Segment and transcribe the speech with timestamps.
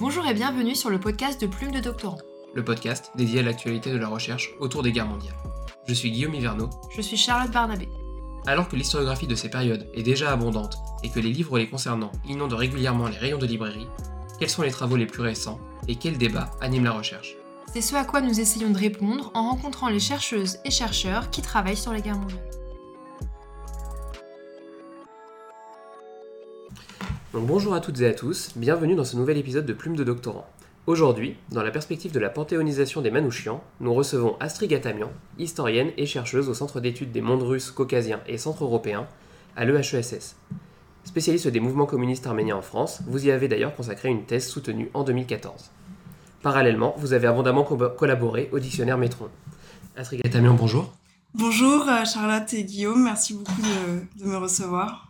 [0.00, 2.16] Bonjour et bienvenue sur le podcast de Plume de Doctorant.
[2.54, 5.36] Le podcast dédié à l'actualité de la recherche autour des guerres mondiales.
[5.86, 6.70] Je suis Guillaume Hiverneau.
[6.90, 7.86] Je suis Charlotte Barnabé.
[8.46, 12.12] Alors que l'historiographie de ces périodes est déjà abondante et que les livres les concernant
[12.26, 13.88] inondent régulièrement les rayons de librairie,
[14.38, 17.36] quels sont les travaux les plus récents et quels débats animent la recherche?
[17.70, 21.42] C'est ce à quoi nous essayons de répondre en rencontrant les chercheuses et chercheurs qui
[21.42, 22.59] travaillent sur les guerres mondiales.
[27.42, 30.46] Bonjour à toutes et à tous, bienvenue dans ce nouvel épisode de Plume de Doctorant.
[30.86, 36.04] Aujourd'hui, dans la perspective de la panthéonisation des Manouchians, nous recevons Astrid Gatamian, historienne et
[36.04, 39.08] chercheuse au Centre d'études des mondes russes, caucasiens et centre-européens
[39.56, 40.36] à l'EHESS.
[41.04, 44.90] Spécialiste des mouvements communistes arméniens en France, vous y avez d'ailleurs consacré une thèse soutenue
[44.92, 45.70] en 2014.
[46.42, 49.28] Parallèlement, vous avez abondamment collaboré au dictionnaire Métron.
[49.96, 50.92] Astrid Gatamian, bonjour.
[51.32, 53.62] Bonjour euh, Charlotte et Guillaume, merci beaucoup
[54.16, 55.09] de me recevoir.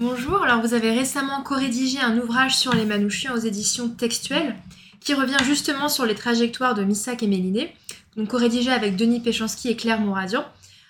[0.00, 4.56] Bonjour, alors vous avez récemment co-rédigé un ouvrage sur les Manouchiens aux éditions textuelles
[4.98, 7.76] qui revient justement sur les trajectoires de Missak et Méliné,
[8.16, 10.46] donc co-rédigé avec Denis Péchanski et Claire Mouradian.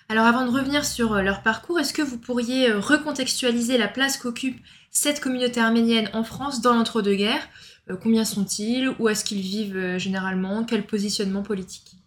[0.07, 3.89] Alors avant de revenir sur euh, leur parcours, est-ce que vous pourriez euh, recontextualiser la
[3.89, 7.49] place qu'occupe cette communauté arménienne en France dans l'entre-deux-guerres?
[7.89, 8.95] Euh, Combien sont-ils?
[8.97, 10.63] Où est-ce qu'ils vivent généralement?
[10.63, 11.97] Quel positionnement politique?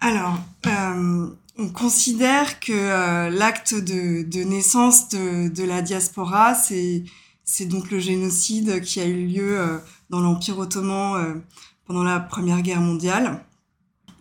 [0.00, 0.38] Alors,
[1.58, 9.00] on considère que euh, l'acte de, naissance de, la diaspora, c'est donc le génocide qui
[9.00, 11.34] a eu lieu euh, dans l'Empire ottoman euh,
[11.84, 13.44] pendant la Première Guerre mondiale.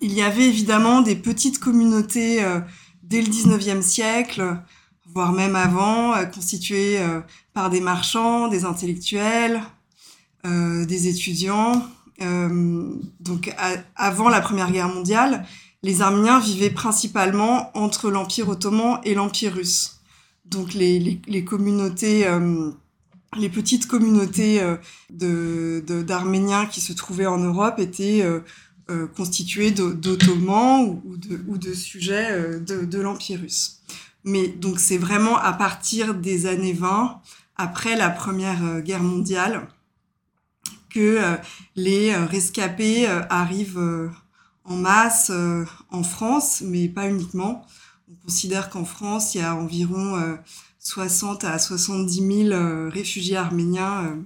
[0.01, 2.43] Il y avait évidemment des petites communautés
[3.01, 4.57] dès le 19e siècle,
[5.11, 6.99] voire même avant, constituées
[7.53, 9.59] par des marchands, des intellectuels,
[10.45, 11.83] des étudiants.
[13.19, 13.51] donc
[13.95, 15.47] avant la Première Guerre mondiale,
[15.87, 20.01] les Arméniens vivaient principalement entre l'Empire ottoman et l'Empire russe.
[20.43, 22.71] Donc les, communautés, euh,
[23.37, 31.57] les petites communautés euh, d'Arméniens qui se trouvaient en Europe étaient euh, constituées d'Ottomans ou,
[31.57, 33.79] de, sujets de, l'Empire russe.
[34.25, 37.21] Mais donc c'est vraiment à partir des années 20,
[37.55, 39.69] après la Première Guerre mondiale,
[40.89, 41.21] que
[41.77, 44.11] les rescapés arrivent
[44.67, 47.65] en masse euh, en France, mais pas uniquement.
[48.09, 50.37] On considère qu'en France, il y a environ
[50.79, 54.17] 60 euh, à 70 000 euh, réfugiés arméniens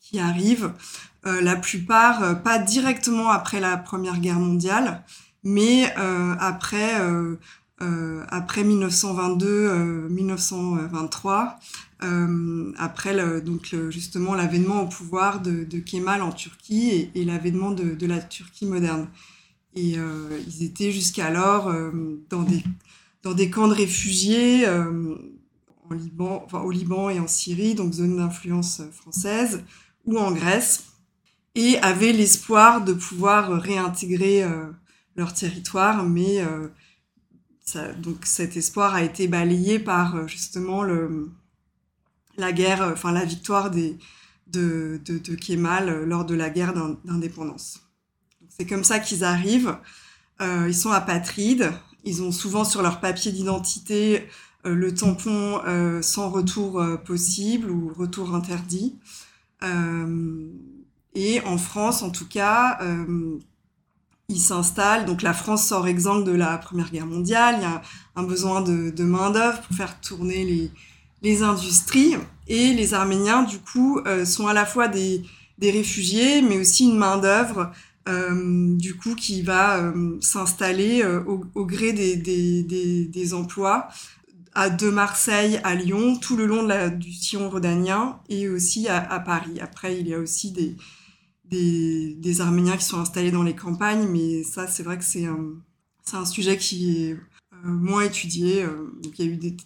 [0.00, 0.72] qui arrivent.
[1.24, 5.02] la plupart, pas directement après la Première Guerre mondiale,
[5.42, 5.90] mais
[6.38, 7.00] après,
[7.80, 11.56] après 1922-1923,
[12.04, 18.06] euh, après le, donc justement l'avènement au pouvoir de, Kemal en Turquie et, l'avènement de,
[18.06, 19.08] la Turquie moderne.
[19.74, 21.90] Et euh, ils étaient jusqu'alors euh,
[22.30, 22.44] dans,
[23.34, 24.66] des, camps de réfugiés
[25.90, 29.62] au Liban et en Syrie, donc zone d'influence française,
[30.04, 30.84] ou en Grèce,
[31.54, 34.44] et avaient l'espoir de pouvoir réintégrer
[35.16, 36.42] leur territoire, mais
[37.98, 41.30] donc cet espoir a été balayé par justement le,
[42.36, 43.98] la guerre, euh, enfin la victoire des,
[44.46, 47.80] de, de, Kemal euh, lors de la guerre d'indépendance.
[48.48, 49.76] C'est comme ça qu'ils arrivent.
[50.40, 51.72] Euh, ils sont apatrides.
[52.04, 54.28] Ils ont souvent sur leur papier d'identité
[54.66, 55.60] le tampon
[56.02, 58.98] sans retour possible ou retour interdit.
[61.14, 62.78] et en France, en tout cas,
[64.28, 65.04] ils s'installent.
[65.04, 67.56] Donc la France sort exemple de la Première Guerre mondiale.
[67.58, 67.82] Il y a
[68.16, 70.70] un besoin de, main-d'œuvre pour faire tourner
[71.22, 72.16] les, industries.
[72.48, 75.22] Et les Arméniens, du coup, euh, sont à la fois des,
[75.62, 77.72] réfugiés, mais aussi une main-d'œuvre,
[78.08, 83.88] euh, du coup, qui va euh, s'installer au, gré des, emplois
[84.54, 89.60] à, de Marseille à Lyon, tout le long du sillon rhodanien et aussi à, Paris.
[89.60, 90.76] Après, il y a aussi des,
[91.54, 95.54] des, Arméniens qui sont installés dans les campagnes, mais ça, c'est vrai que c'est un,
[96.12, 97.16] un sujet qui est
[97.64, 98.64] moins étudié.
[99.02, 99.56] donc, il y a eu des,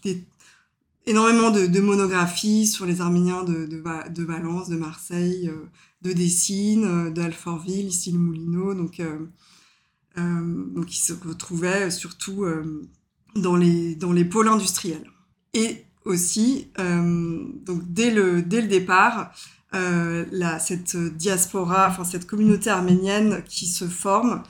[1.08, 5.66] énormément de, monographies sur les Arméniens de, de, Valence, de Marseille, euh,
[6.02, 8.74] de Dessines, euh, d'Alfortville, ici le Moulineau.
[8.74, 9.18] Donc, euh,
[10.16, 12.44] donc ils se retrouvaient surtout
[13.36, 15.08] dans, les, dans les pôles industriels.
[15.54, 19.32] Et aussi, donc dès le, dès le départ,
[19.72, 24.42] la, cette diaspora, enfin cette communauté arménienne qui se forme,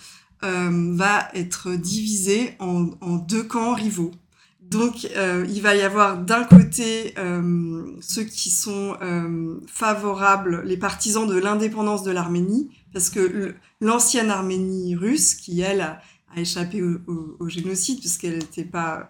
[0.42, 4.12] va être divisée en, en deux camps rivaux.
[4.70, 10.76] Donc, euh, il va y avoir d'un côté euh, ceux qui sont euh, favorables, les
[10.76, 16.02] partisans de l'indépendance de l'Arménie, parce que l'ancienne Arménie russe, qui elle a,
[16.36, 19.08] échappé au, génocide, puisqu'elle n'était pas,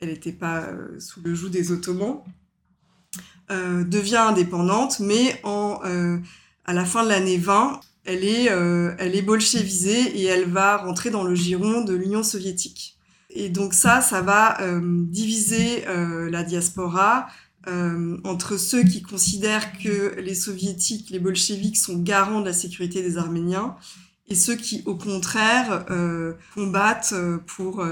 [0.00, 0.68] elle pas
[0.98, 2.22] sous le joug des Ottomans,
[3.50, 5.80] devient indépendante, mais en
[6.66, 11.10] à la fin de l'année 20, elle est, elle est bolchevisée et elle va rentrer
[11.10, 12.98] dans le giron de l'Union soviétique.
[13.30, 17.26] Et donc ça, ça va diviser la diaspora
[18.24, 23.18] entre ceux qui considèrent que les soviétiques, les bolcheviks sont garants de la sécurité des
[23.18, 23.76] Arméniens
[24.26, 25.84] et ceux qui, au contraire,
[26.54, 27.14] combattent
[27.46, 27.84] pour,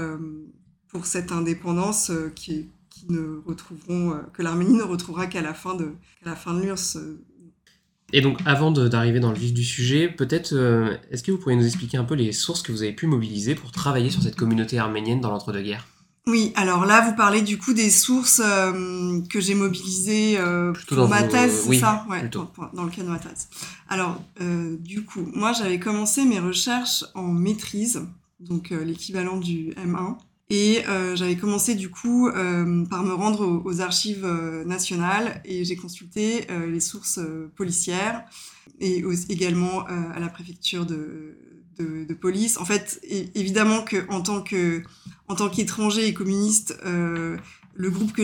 [0.87, 2.69] pour cette indépendance qui,
[3.05, 6.61] qui ne retrouveront, que l'Arménie ne retrouvera qu'à la fin de, qu'à la fin de
[6.61, 6.97] l'URSS
[8.15, 11.57] et donc, avant d'arriver dans le vif du sujet, peut-être, euh, est-ce que vous pourriez
[11.57, 14.35] nous expliquer un peu les sources que vous avez pu mobiliser pour travailler sur cette
[14.35, 15.87] communauté arménienne dans l'entre-deux-guerres?
[16.27, 21.09] Oui, alors là, vous parlez du coup des sources euh, que j'ai mobilisées euh, pour
[21.09, 22.05] ma thèse, c'est ça?
[22.07, 23.49] Ouais, dans, dans, le cas de ma thèse.
[23.89, 28.03] Alors, du coup, moi, j'avais commencé mes recherches en maîtrise,
[28.39, 30.17] donc l'équivalent du M1.
[30.55, 35.65] Et euh, j'avais commencé du coup euh, par me rendre aux, archives euh, nationales et
[35.65, 37.19] j'ai consulté les sources
[37.55, 38.23] policières
[38.79, 41.39] et également à la préfecture de,
[42.21, 42.57] police.
[42.57, 43.01] En fait,
[43.33, 48.23] évidemment que en tant qu'étranger et communiste, le groupe que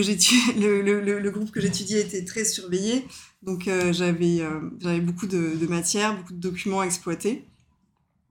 [1.60, 3.08] j'étudiais était très surveillé.
[3.42, 7.44] Donc j'avais beaucoup de, de matières, beaucoup de documents à exploiter.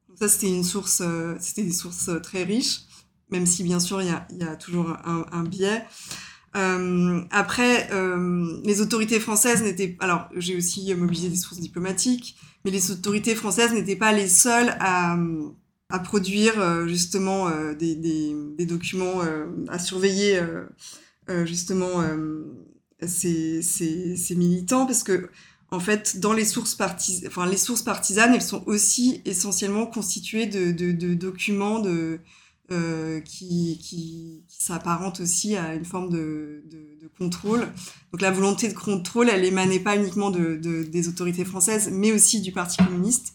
[0.08, 1.04] Donc ça c'était une source,
[1.42, 2.86] c'était des sources très riches
[3.32, 5.84] même si bien sûr il y a, y a, toujours un, un biais.
[6.56, 9.96] Euh, après, euh, les autorités françaises n'étaient...
[10.00, 12.36] Alors, j'ai aussi mobilisé des sources diplomatiques,
[12.66, 15.16] mais les autorités françaises n'étaient pas les seules à,
[15.90, 20.40] à produire euh, justement euh, des, des, des, documents, euh, à surveiller
[21.46, 22.04] justement
[23.06, 25.30] ces, ces, ces, militants, parce que
[25.70, 27.24] en fait, dans les sources, partis...
[27.28, 32.20] enfin, les sources partisanes, elles sont aussi essentiellement constituées de, de, de documents de
[32.72, 37.68] euh, qui, qui, qui s'apparente aussi à une forme de, de, de, contrôle.
[38.12, 42.42] Donc la volonté de contrôle, elle émanait pas uniquement de, des autorités françaises, mais aussi
[42.42, 43.34] du Parti communiste.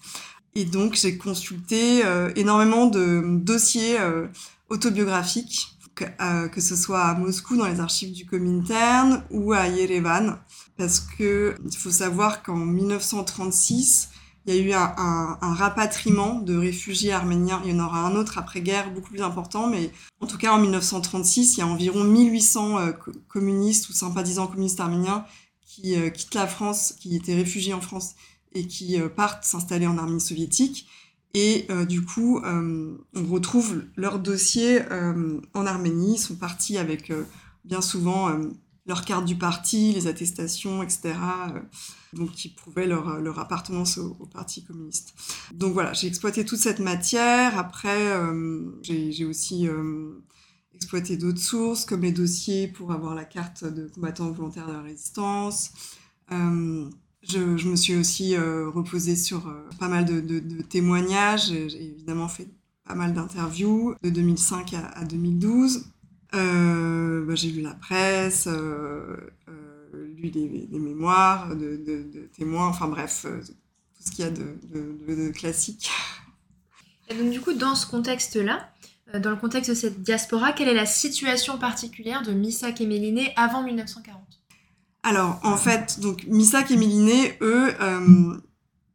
[0.55, 4.29] Et donc j'ai consulté euh, énormément de dossiers euh,
[4.69, 9.69] autobiographiques, que, euh, que, ce soit à Moscou dans les archives du Comintern ou à
[9.69, 10.39] Yerevan,
[10.77, 14.11] parce que il faut savoir qu'en 1936
[14.47, 17.63] il y a eu un, un, un, rapatriement de réfugiés arméniens.
[17.65, 20.59] Il y en aura un autre après-guerre, beaucoup plus important, mais en tout cas en
[20.59, 22.93] 1936, il y a environ 1800 euh,
[23.29, 25.25] communistes ou sympathisants communistes arméniens
[25.67, 28.15] qui euh, quittent la France, qui étaient réfugiés en France
[28.53, 30.89] et qui euh, partent s'installer en Arménie soviétique.
[31.37, 34.83] Et du coup, on retrouve leur dossier
[35.53, 36.15] en Arménie.
[36.15, 37.13] Ils sont partis avec
[37.65, 38.31] bien souvent
[38.87, 41.15] leur carte du parti, les attestations, etc.
[41.55, 41.61] Euh,
[42.15, 45.15] donc qui prouvaient leur, leur appartenance au, Parti communiste.
[45.53, 47.59] Donc voilà, j'ai exploité toute cette matière.
[47.59, 50.25] Après, euh, j'ai aussi euh,
[50.75, 54.83] exploité d'autres sources, comme les dossiers pour avoir la carte de combattant volontaire de la
[54.83, 55.73] résistance.
[56.33, 56.89] Euh,
[57.23, 61.49] je, me suis aussi euh, reposée sur pas mal de, témoignages.
[61.49, 62.49] J'ai évidemment fait
[62.85, 65.85] pas mal d'interviews de 2005 à, à 2012.
[66.35, 69.17] Euh, bah, j'ai lu la presse, euh,
[69.49, 74.29] euh, lu des, des mémoires de, de, de, témoins, enfin bref, tout ce qu'il y
[74.29, 75.91] a de, classique.
[77.09, 78.69] Et donc du coup, dans ce contexte-là,
[79.21, 83.33] dans le contexte de cette diaspora, quelle est la situation particulière de Missak et Méliné
[83.37, 84.21] avant 1940
[85.03, 88.37] Alors, en fait, donc Missak et Méliné, eux, euh,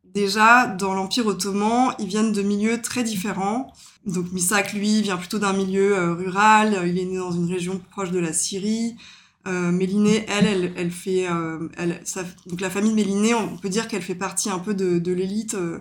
[0.03, 3.71] déjà, dans l'Empire ottoman, ils viennent de milieux très différents.
[4.05, 6.83] Donc Misak, lui, vient plutôt d'un milieu euh, rural.
[6.87, 8.95] Il est né dans une région proche de la Syrie.
[9.47, 12.03] Euh, Mélinée, elle, elle, elle fait, euh, elle,
[12.45, 15.11] donc la famille de Mélinée, on peut dire qu'elle fait partie un peu de, de
[15.13, 15.79] l'élite euh,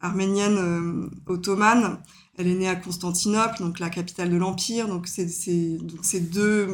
[0.00, 1.98] arménienne euh, ottomane.
[2.36, 4.88] Elle est née à Constantinople, donc la capitale de l'empire.
[4.88, 6.68] Donc c'est, c'est, donc c'est deux,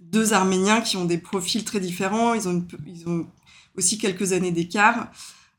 [0.00, 2.34] deux Arméniens qui ont des profils très différents.
[2.34, 3.26] Ils ont, une, ils ont
[3.76, 5.12] aussi quelques années d'écart.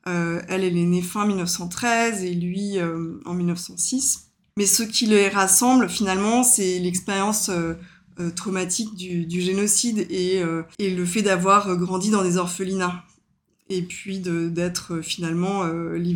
[0.07, 4.29] Euh, elle, elle est née fin 1913 et lui euh, en 1906.
[4.57, 7.73] Mais ce qui les rassemble finalement, c'est l'expérience euh,
[8.35, 10.41] traumatique du, génocide et,
[10.79, 13.03] le fait d'avoir grandi dans des orphelinats.
[13.67, 15.65] Et puis d'être finalement,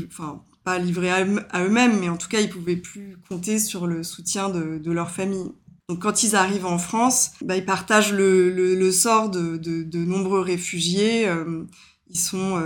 [0.08, 4.04] enfin, pas livrés à, eux-mêmes, mais en tout cas, ils pouvaient plus compter sur le
[4.04, 5.52] soutien de, leur famille.
[5.90, 11.30] Donc quand ils arrivent en France, bah, ils partagent le, sort de, de, nombreux réfugiés.
[12.08, 12.58] Ils sont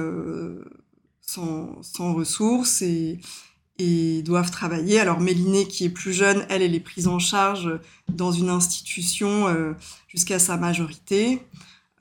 [1.25, 3.19] sans, ressources et,
[4.23, 4.99] doivent travailler.
[4.99, 7.69] Alors Mélinée, qui est plus jeune, elle, elle est prise en charge
[8.07, 9.73] dans une institution euh,
[10.07, 11.41] jusqu'à sa majorité.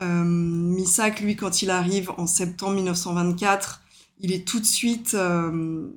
[0.00, 0.85] Euh,
[1.21, 3.83] lui, quand il arrive en septembre 1924,
[4.21, 5.14] il est tout de suite...
[5.14, 5.88] Euh,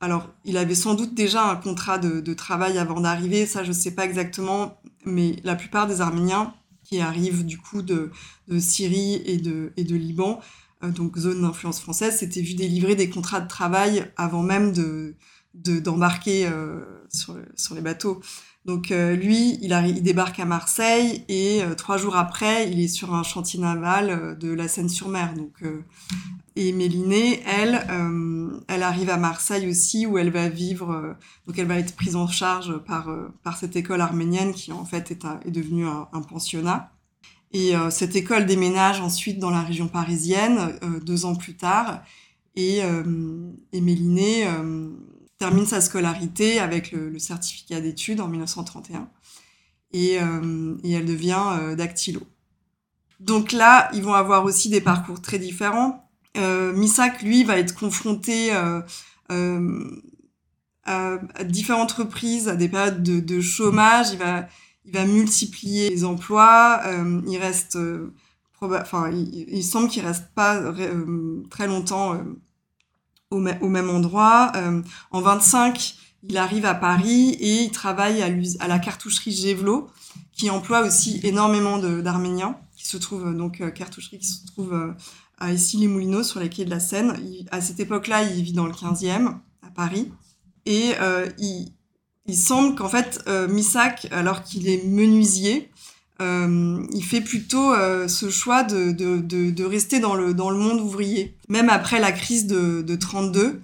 [0.00, 3.74] alors, il avait sans doute déjà un contrat de, travail avant d'arriver, ça je ne
[3.74, 6.54] sais pas exactement, mais la plupart des Arméniens
[6.84, 8.10] qui arrivent du coup de,
[8.58, 10.40] Syrie et et de Liban
[10.82, 15.14] donc zone d'influence française, s'était vu délivrer des contrats de travail avant même de
[15.54, 16.46] d'embarquer
[17.08, 18.20] sur, sur les bateaux.
[18.66, 23.22] Donc lui, il, il, débarque à Marseille et trois jours après, il est sur un
[23.22, 25.32] chantier naval de la Seine-sur-Mer.
[25.34, 25.62] Donc
[26.56, 31.12] et Mélinée, elle, euh, elle arrive à Marseille aussi, où elle va vivre, euh,
[31.46, 34.86] donc elle va être prise en charge par, euh, par cette école arménienne qui en
[34.86, 36.90] fait est, est devenue un, pensionnat.
[37.52, 42.02] Et cette école déménage ensuite dans la région parisienne deux ans plus tard.
[42.54, 42.80] Et,
[43.72, 44.46] et Mélinée
[45.38, 49.08] termine sa scolarité avec le, certificat d'études en 1931.
[49.92, 52.20] Et, et elle devient dactylo.
[53.20, 57.74] Donc là, ils vont avoir aussi des parcours très différents euh, Misak, lui, va être
[57.74, 58.80] confronté euh,
[59.30, 59.84] euh,
[60.84, 64.08] à, différentes reprises, à des périodes de, chômage.
[64.12, 64.46] Il va,
[64.86, 66.82] il va multiplier les emplois.
[67.26, 67.78] il reste,
[68.60, 70.60] enfin, il, semble qu'il reste pas
[71.50, 72.18] très longtemps
[73.30, 74.52] au, même endroit.
[75.10, 78.22] en 25, il arrive à Paris et il travaille
[78.60, 79.88] à, la cartoucherie Gévelot,
[80.32, 84.94] qui emploie aussi énormément d'Arméniens, qui se trouve donc cartoucherie qui se trouve
[85.38, 87.20] à Issy-les-Moulineaux, sur les quais de la Seine.
[87.50, 90.10] à cette époque-là, il vit dans le 15e, à Paris.
[90.64, 91.72] Et euh, il,
[92.28, 95.70] il, semble qu'en fait, euh, Missak, alors qu'il est menuisier,
[96.20, 100.50] euh, il fait plutôt euh, ce choix de, de, de, de, rester dans le, dans
[100.50, 101.36] le monde ouvrier.
[101.48, 103.60] Même après la crise de, de 32,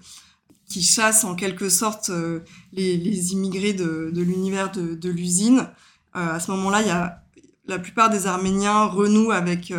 [0.68, 2.40] qui chasse en quelque sorte euh,
[2.72, 5.68] les, les, immigrés de, de l'univers de, de l'usine,
[6.14, 7.22] à ce moment-là, il y a
[7.66, 9.72] la plupart des Arméniens renouent avec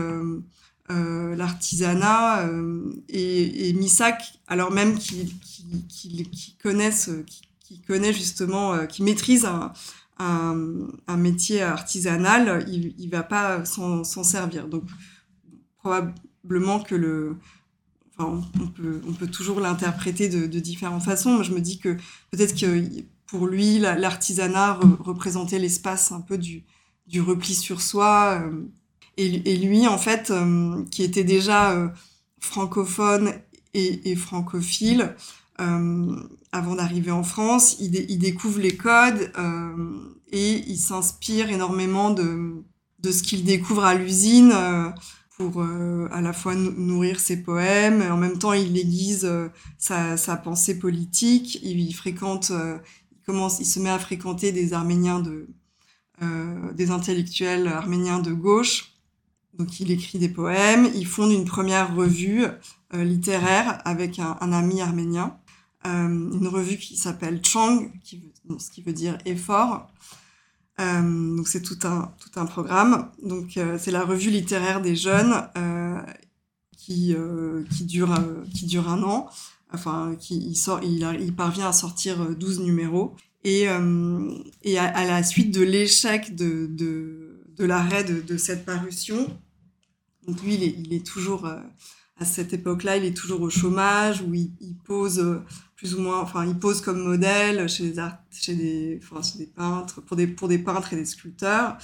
[0.92, 5.32] euh, l'artisanat euh, et, et, Misak, alors même qu'il
[6.62, 7.10] connaissent,
[7.74, 9.74] qui connaît justement, euh, qui maîtrise un,
[11.18, 14.68] métier artisanal, il, il va pas s'en servir.
[14.68, 14.84] Donc
[15.80, 17.36] probablement que le,
[18.18, 21.32] enfin, on peut, on peut toujours l'interpréter de, différentes façons.
[21.32, 21.98] Moi, je me dis que
[22.32, 22.86] peut-être que
[23.28, 26.64] pour lui, l'artisanat représentait l'espace un peu du,
[27.20, 28.42] repli sur soi.
[28.44, 28.64] Euh,
[29.18, 31.94] et, lui, en fait, euh, qui était déjà
[32.40, 33.34] francophone
[33.74, 35.16] et, francophile,
[35.58, 39.32] avant d'arriver en France, il, découvre les codes
[40.32, 42.64] et il s'inspire énormément de,
[43.00, 44.54] de ce qu'il découvre à l'usine
[45.38, 49.30] pour à la fois nourrir ses poèmes, et en même temps il aiguise
[49.78, 52.52] sa, sa, pensée politique, il, fréquente,
[53.12, 55.48] il commence, il se met à fréquenter des Arméniens de,
[56.74, 58.94] des intellectuels arméniens de gauche,
[59.58, 62.46] donc il écrit des poèmes, il fonde une première revue
[62.94, 65.43] euh, littéraire avec un, un ami arménien, euh,
[65.84, 67.92] une revue qui s'appelle Chang,
[68.58, 69.90] ce qui veut dire effort.
[70.80, 73.10] Euh, donc c'est tout un tout un programme.
[73.22, 76.02] Donc euh, c'est la revue littéraire des jeunes euh,
[76.78, 77.16] qui
[77.72, 78.16] qui dure
[78.54, 79.30] qui dure un an.
[79.72, 83.16] Enfin, qui il sort, il, parvient à sortir 12 numéros.
[83.44, 83.80] Et, à,
[85.06, 89.28] la suite de l'échec de, de, l'arrêt de, de, cette parution,
[90.28, 91.60] donc lui, il est, toujours, euh,
[92.20, 94.52] à cette époque-là, il est toujours au chômage, où il,
[94.86, 95.42] pose euh,
[95.76, 99.48] plus ou moins, enfin, il pose comme modèle chez des, art, chez des, enfin, des
[99.48, 101.78] peintres, pour des, pour des peintres et des sculpteurs.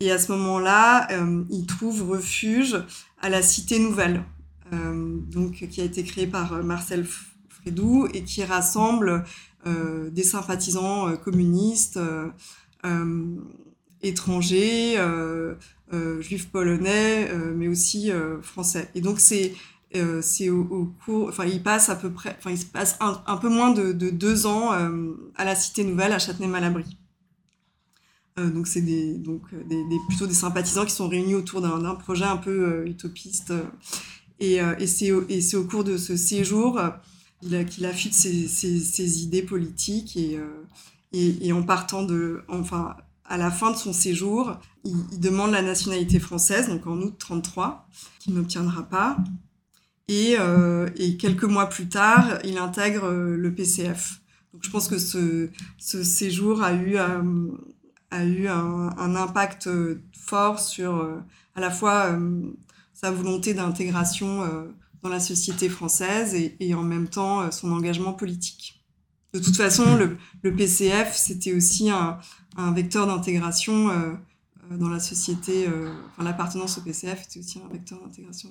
[0.00, 2.76] Et à ce moment-là, euh, il trouve refuge
[3.20, 4.22] à la Cité Nouvelle,
[4.72, 7.04] euh, donc, qui a été créée par Marcel
[7.48, 9.24] Frédou et qui rassemble
[9.64, 12.00] des sympathisants communistes
[14.02, 14.98] étrangers,
[15.94, 18.90] euh, juifs polonais, euh, mais aussi euh, français.
[18.94, 19.52] Et donc c'est
[20.22, 23.36] c'est au, cours, enfin il passe à peu près, enfin il se passe un, un
[23.36, 24.70] peu moins de, de deux ans
[25.36, 26.96] à la Cité Nouvelle à Châtenay-Malabry.
[28.38, 32.38] donc c'est des donc des, plutôt des sympathisants qui sont réunis autour d'un projet un
[32.38, 33.52] peu utopiste.
[34.40, 36.80] et, au, et c'est au cours de ce séjour
[37.68, 40.38] qu'il affûte ses, ses, idées politiques et,
[41.12, 46.18] et en partant de enfin à la fin de son séjour, il, demande la nationalité
[46.18, 47.88] française, donc en août 33,
[48.18, 49.16] qu'il n'obtiendra pas.
[50.08, 54.20] Et, euh, et, quelques mois plus tard, il intègre euh, le PCF.
[54.52, 55.48] Donc je pense que ce,
[55.78, 57.48] séjour a eu, euh,
[58.10, 59.70] un, impact
[60.12, 61.22] fort sur
[61.54, 62.18] à la fois
[62.92, 64.46] sa volonté d'intégration
[65.02, 68.81] dans la société française et, en même temps son engagement politique.
[69.32, 70.18] De toute façon, le,
[70.54, 72.18] PCF, c'était aussi un,
[72.72, 74.12] vecteur d'intégration euh,
[74.70, 75.66] euh, dans la société.
[75.66, 78.50] Euh, enfin, l'appartenance au PCF était aussi un vecteur d'intégration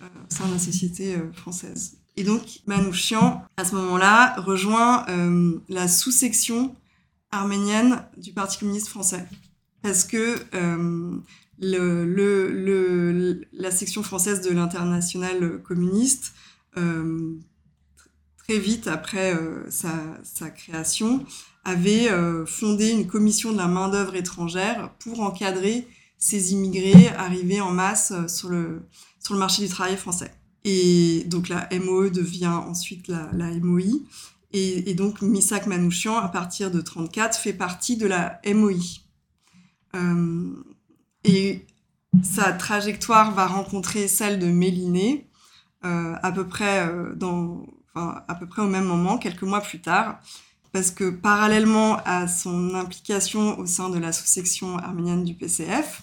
[0.00, 1.98] au sein de la société française.
[2.16, 5.04] Et donc, Manouchian, à ce moment-là, rejoint
[5.68, 6.74] la sous-section
[7.30, 9.26] arménienne du Parti communiste français.
[9.82, 10.36] Parce que
[11.58, 12.00] la
[13.70, 16.32] section française de l'international communiste,
[16.78, 17.34] euh,
[18.52, 21.24] très vite après euh, sa, création,
[21.64, 27.70] avait euh, fondé une commission de la main-d'œuvre étrangère pour encadrer ces immigrés arrivés en
[27.70, 28.82] masse sur le,
[29.20, 30.34] sur le marché du travail français.
[30.64, 34.00] Et donc la MOE devient ensuite la, MOI.
[34.52, 38.74] Et, donc Misak Manouchian, à partir de 34, fait partie de la MOI.
[39.96, 40.50] Euh,
[41.24, 41.64] et
[42.22, 45.26] sa trajectoire va rencontrer celle de Méliné
[45.86, 49.80] euh, à peu près euh, dans, à peu près au même moment, quelques mois plus
[49.80, 50.20] tard,
[50.72, 56.02] parce que parallèlement à son implication au sein de la sous-section arménienne du PCF,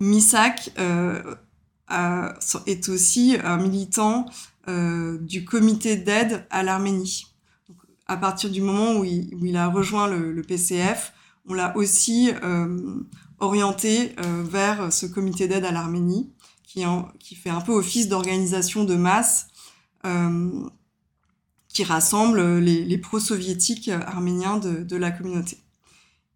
[0.00, 1.22] Misak euh,
[2.66, 4.26] est aussi un militant
[4.68, 7.26] euh, du comité d'aide à l'Arménie.
[8.06, 11.14] À partir du moment où il, a rejoint le, PCF,
[11.48, 13.00] on l'a aussi euh,
[13.38, 16.32] orienté vers ce comité d'aide à l'Arménie,
[16.66, 19.48] qui, fait un peu office d'organisation de masse,
[21.72, 25.58] qui rassemble les, les pro-soviétiques arméniens de, la communauté.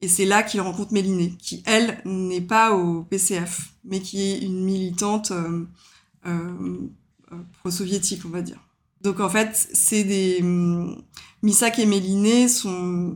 [0.03, 4.39] Et c'est là qu'il rencontre Méliné, qui, elle, n'est pas au PCF, mais qui est
[4.41, 5.67] une militante euh,
[6.27, 6.89] euh,
[7.61, 8.61] pro-soviétique, on va dire.
[9.03, 10.43] Donc en fait, c'est des...
[11.43, 13.15] Misak et Méliné sont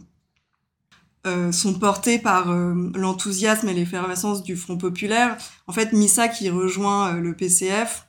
[1.27, 5.37] euh, sont portés par euh, l'enthousiasme et l'effervescence du Front populaire.
[5.67, 8.07] En fait, Missa qui rejoint euh, le PCF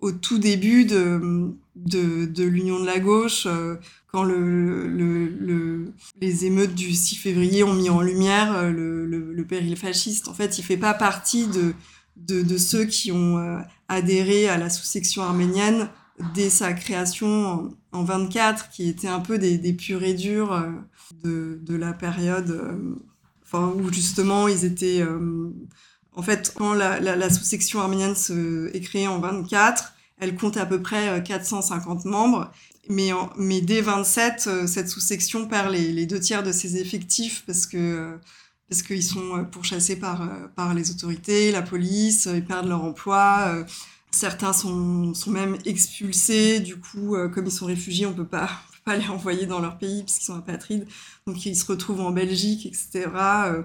[0.00, 3.76] au tout début de, de, de l'Union de la gauche, euh,
[4.08, 9.06] quand le, le, le, les émeutes du 6 février ont mis en lumière euh, le,
[9.06, 10.26] le, péril fasciste.
[10.28, 11.74] En fait, il fait pas partie de,
[12.16, 15.88] de, de ceux qui ont adhéré à la sous-section arménienne
[16.34, 20.66] dès sa création en, en 24, qui était un peu des, des purs durs
[21.22, 22.94] de, de la période euh,
[23.42, 25.00] enfin, où justement ils étaient...
[25.02, 25.50] Euh,
[26.18, 30.56] en fait, quand la, la, la sous-section arménienne se, est créée en 24, elle compte
[30.56, 32.50] à peu près 450 membres.
[32.88, 38.16] Mais, mais dès 27, cette sous-section perd les, deux tiers de ses effectifs parce que
[38.68, 43.64] parce qu'ils sont pourchassés par, par les autorités, la police, ils perdent leur emploi.
[44.10, 46.60] Certains sont, sont même expulsés.
[46.60, 48.48] Du coup, comme ils sont réfugiés, on peut pas
[48.86, 50.86] pas les envoyer dans leur pays parce qu'ils sont apatrides.
[51.26, 53.10] Donc ils se retrouvent en Belgique, etc.
[53.16, 53.62] Euh,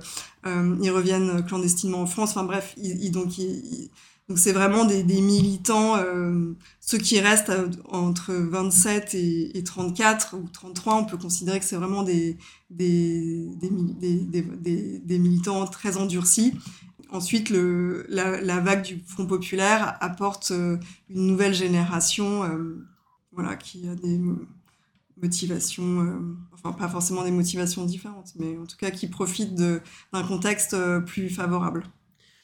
[0.47, 2.31] euh, ils reviennent clandestinement en France.
[2.31, 2.75] Enfin bref,
[3.11, 3.89] donc ils,
[4.31, 7.51] donc c'est vraiment des, militants, euh, ceux qui restent
[7.89, 12.37] entre 27 et, et, 34 ou 33, on peut considérer que c'est vraiment des
[15.09, 16.53] militants très endurcis.
[17.09, 20.77] Ensuite, la, vague du Front populaire apporte euh,
[21.09, 22.87] une nouvelle génération euh,
[23.33, 24.17] voilà, qui a des
[25.21, 26.19] motivations, euh,
[26.53, 30.99] enfin pas forcément des motivations différentes, mais en tout cas qui profitent d'un contexte euh,
[30.99, 31.83] plus favorable.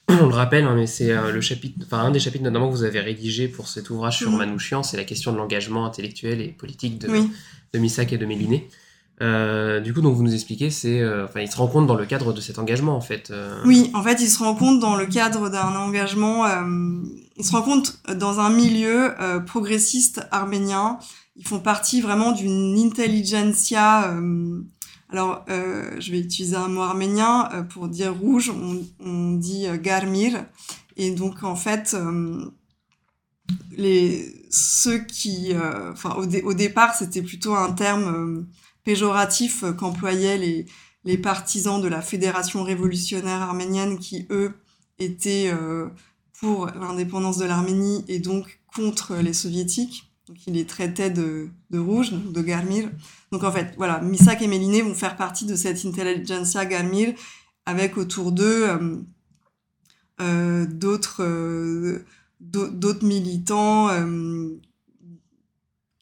[0.22, 2.76] On le rappelle, hein, mais c'est euh, le chapitre, enfin un des chapitres notamment que
[2.76, 4.38] vous avez rédigé pour cet ouvrage sur mmh.
[4.38, 7.30] Manouchian, c'est la question de l'engagement intellectuel et politique de, oui.
[7.74, 8.70] de Missak et de Méliné.
[9.22, 12.06] Euh, du coup, donc vous nous expliquez, c'est, euh, enfin, ils se rencontrent dans le
[12.06, 13.34] cadre de cet engagement, en fait.
[13.66, 16.46] Oui, en fait, ils se rencontrent dans le cadre d'un engagement.
[17.36, 19.14] Ils se rencontrent dans un milieu
[19.46, 21.00] progressiste arménien
[21.38, 24.12] ils font partie vraiment d'une intelligentsia.
[25.10, 28.52] Alors, euh, je vais utiliser un mot arménien euh, pour dire rouge.
[29.00, 30.46] On, dit euh, garmir.
[30.98, 31.96] Et donc, en fait,
[34.50, 35.54] ceux qui,
[35.92, 38.48] enfin, au, dé, au, départ, c'était plutôt un terme
[38.84, 40.66] péjoratif qu'employaient
[41.04, 44.54] les partisans de la fédération révolutionnaire arménienne qui eux
[44.98, 45.52] étaient
[46.40, 50.07] pour l'indépendance de l'Arménie et donc contre les soviétiques.
[50.46, 52.90] Il les traitait de, rouge, de Garmir.
[53.32, 57.14] Donc en fait, voilà, Misak et Méliné vont faire partie de cette intelligentsia Garmir
[57.66, 58.98] avec autour d'eux euh,
[60.22, 62.06] euh, d'autres euh,
[62.40, 63.90] d'autres militants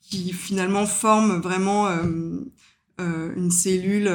[0.02, 1.88] qui finalement forment vraiment
[3.00, 4.12] une cellule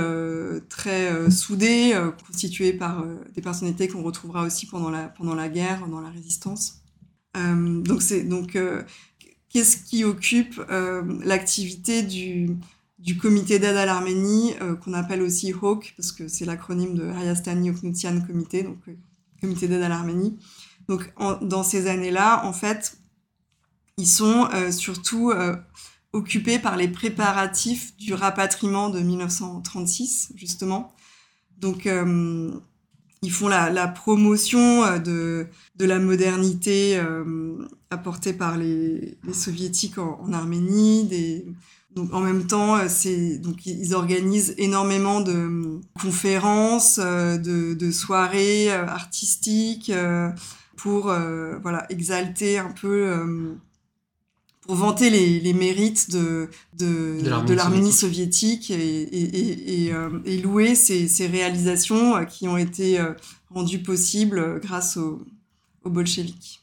[0.69, 6.01] très soudée, constituée par des personnalités qu'on retrouvera aussi pendant la, pendant la guerre, dans
[6.01, 6.83] la résistance.
[7.35, 8.59] donc c'est donc
[9.51, 12.57] qu'est-ce qui occupe euh, l'activité du,
[12.99, 17.09] du comité d'aide à l'Arménie, euh, qu'on appelle aussi HAWK, parce que c'est l'acronyme de
[17.11, 18.95] Hayastani Oknutian Comité, donc euh,
[19.41, 20.39] comité d'aide à l'Arménie.
[20.89, 22.97] Donc en, dans ces années-là, en fait,
[23.97, 25.31] ils sont surtout
[26.15, 30.95] occupés par les préparatifs du rapatriement de 1936, justement.
[31.59, 36.99] Donc ils font la, la promotion de, de, la modernité
[37.93, 41.47] euh, apportée par les, les soviétiques en, en, Arménie, des,
[41.95, 49.93] Donc en même temps, c'est donc ils organisent énormément de conférences, de, de soirées artistiques
[50.77, 51.03] pour
[51.63, 53.59] voilà exalter un peu
[54.71, 56.49] pour vanter les, les mérites de,
[56.79, 62.47] de, de l'Arménie soviétique, et, et, et, euh, et, louer ces, ces réalisations euh, qui
[62.47, 63.15] ont été euh,
[63.49, 65.27] rendues possibles grâce aux,
[65.83, 66.60] aux bolcheviks.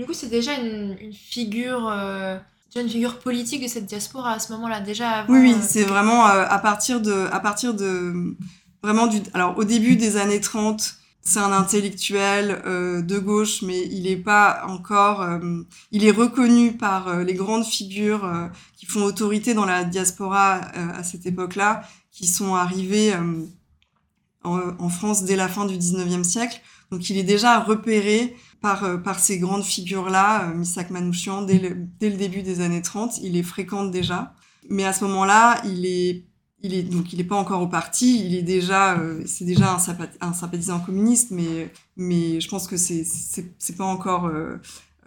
[0.00, 2.38] Du coup, c'est déjà une, une figure, euh,
[2.74, 6.24] une figure politique de cette diaspora à ce moment-là, déjà avant, Oui, oui, c'est vraiment
[6.24, 8.34] à partir de, à partir de,
[8.82, 13.86] vraiment du, alors au début des années 30, c'est un intellectuel euh, de gauche, mais
[13.88, 15.20] il n'est pas encore.
[15.20, 15.38] Euh,
[15.92, 18.46] il est reconnu par euh, les grandes figures euh,
[18.78, 23.12] qui font autorité dans la diaspora à cette époque-là, qui sont arrivées
[24.44, 26.62] en, en, France dès la fin du 19e siècle.
[26.90, 32.10] Donc il est déjà repéré par, par ces grandes figures-là, Misak Manouchian, dès le, dès
[32.10, 33.18] le début des années 30.
[33.22, 34.34] Il est fréquente déjà.
[34.68, 36.24] Mais à ce moment-là, il est
[36.62, 39.74] il est donc il pas encore au parti, il est déjà euh, c'est déjà
[40.20, 44.56] un, sympathisant communiste, mais mais je pense que c'est c'est pas encore euh,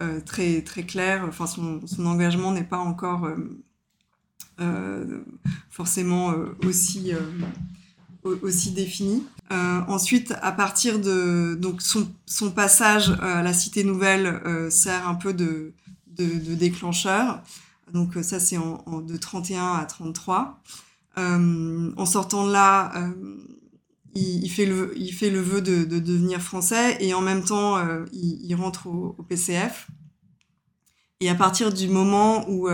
[0.02, 1.24] euh, très très clair.
[1.28, 3.28] Enfin son son engagement n'est pas encore
[5.70, 6.34] forcément
[6.66, 7.12] aussi
[8.24, 9.24] aussi défini.
[9.50, 15.72] Ensuite, à partir de donc son passage à la Cité Nouvelle sert un peu de
[16.54, 17.42] déclencheur.
[17.92, 20.60] Donc ça c'est en, en, de 31 à 33.
[21.16, 23.10] Euh, en sortant de là, euh,
[24.14, 27.76] il, fait le, il fait le vœu de, de, devenir français et en même temps,
[27.76, 29.88] euh, il, il, rentre au, au, PCF.
[31.20, 32.68] Et à partir du moment où,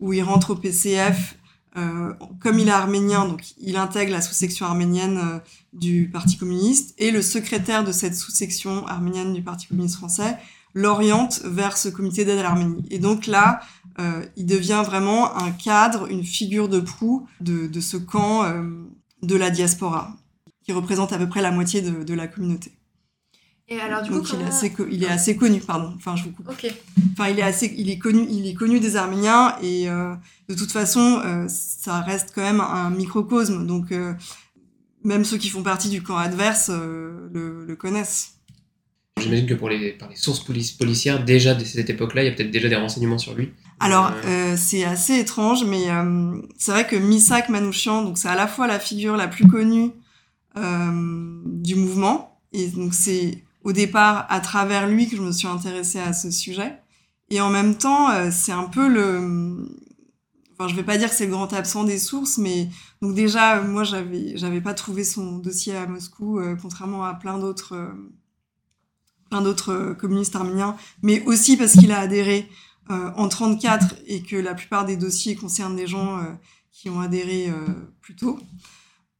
[0.00, 1.36] où il rentre au PCF,
[1.76, 5.38] euh, comme il est arménien, donc il intègre la sous-section arménienne euh,
[5.72, 10.36] du Parti communiste, et le secrétaire de cette sous-section arménienne du Parti communiste français
[10.74, 12.82] l'oriente vers ce comité d'aide à l'Arménie.
[12.90, 13.60] Et donc là,
[13.98, 18.50] euh, il devient vraiment un cadre, une figure de proue de, de ce camp
[19.22, 20.16] de la diaspora,
[20.64, 22.72] qui représente à peu près la moitié de, de la communauté.
[23.72, 24.42] Et alors, du coup, Donc, comment...
[24.42, 25.92] il, est assez, il est assez connu, pardon.
[25.96, 26.48] Enfin, je vous coupe.
[26.48, 30.14] Enfin, il est assez, il est connu, il est connu des Arméniens et euh,
[30.48, 33.66] de toute façon, euh, ça reste quand même un microcosme.
[33.66, 34.12] Donc, euh,
[35.04, 38.34] même ceux qui font partie du camp adverse euh, le, le, connaissent.
[39.20, 42.28] J'imagine que pour les, par les sources polici policières, déjà de cette époque-là, il y
[42.28, 43.52] a peut-être déjà des renseignements sur lui.
[43.80, 48.36] Alors, euh, c'est assez étrange, mais euh, c'est vrai que Misak Manouchian, donc c'est à
[48.36, 49.90] la fois la figure la plus connue
[50.56, 55.48] euh, du mouvement, et donc c'est au départ à travers lui que je me suis
[55.48, 56.82] intéressée à ce sujet,
[57.32, 59.66] et en même temps, euh, c'est un peu le,
[60.52, 62.68] enfin, je vais pas dire que c'est le grand absent des sources, mais
[63.00, 67.38] donc déjà, moi, j'avais, j'avais pas trouvé son dossier à Moscou, euh, contrairement à plein
[67.38, 68.12] d'autres, euh,
[69.30, 72.50] plein d'autres communistes arméniens, mais aussi parce qu'il a adhéré
[72.90, 76.20] en 34 et que la plupart des dossiers concernent des gens
[76.70, 77.50] qui ont adhéré
[78.02, 78.38] plus tôt.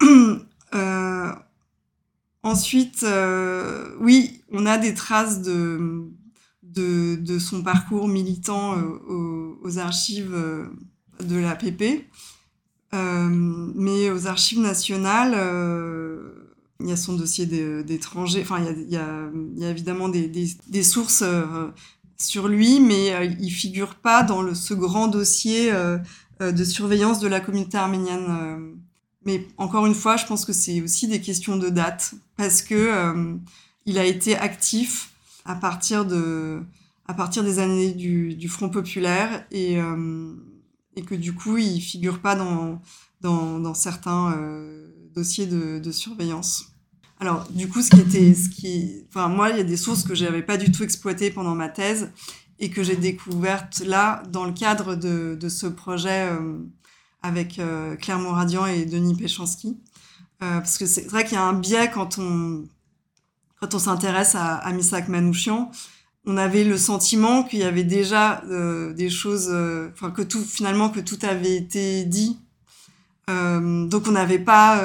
[2.42, 3.04] ensuite,
[4.00, 6.10] oui, on a des traces de,
[6.62, 10.36] de, de son parcours militant aux, aux, archives
[11.20, 12.06] de la PP.
[12.92, 15.34] mais aux archives nationales,
[16.80, 17.46] il y a son dossier
[17.82, 21.68] d'étrangers, enfin, il y a, il y a, évidemment des, des, des sources euh,
[22.22, 25.98] sur lui, mais euh, il figure pas dans le, ce grand dossier euh,
[26.40, 28.81] euh, de surveillance de la communauté arménienne.
[29.24, 33.38] Mais encore une fois, je pense que c'est aussi des questions de date, parce que
[33.86, 35.12] il a été actif
[35.44, 36.62] à partir de
[37.06, 39.76] à partir des années du, Front populaire et,
[40.96, 42.80] et que du coup, il figure pas dans,
[43.20, 44.38] dans, certains
[45.14, 46.72] dossiers de, de surveillance.
[47.22, 50.02] Alors, du coup, ce qui était, ce qui, enfin, moi, il y a des sources
[50.02, 52.10] que j'avais pas du tout exploitées pendant ma thèse
[52.58, 56.58] et que j'ai découvertes là dans le cadre de, de ce projet euh,
[57.22, 59.78] avec euh, Claire Moradian et Denis Péchanski.
[60.42, 62.64] Euh, parce que c'est vrai qu'il y a un biais quand on,
[63.60, 65.70] quand on s'intéresse à, à Misak Manouchian.
[66.24, 69.48] On avait le sentiment qu'il y avait déjà euh, des choses,
[69.92, 72.38] enfin, que tout, finalement, que tout avait été dit.
[73.28, 74.80] donc, on n'avait pas,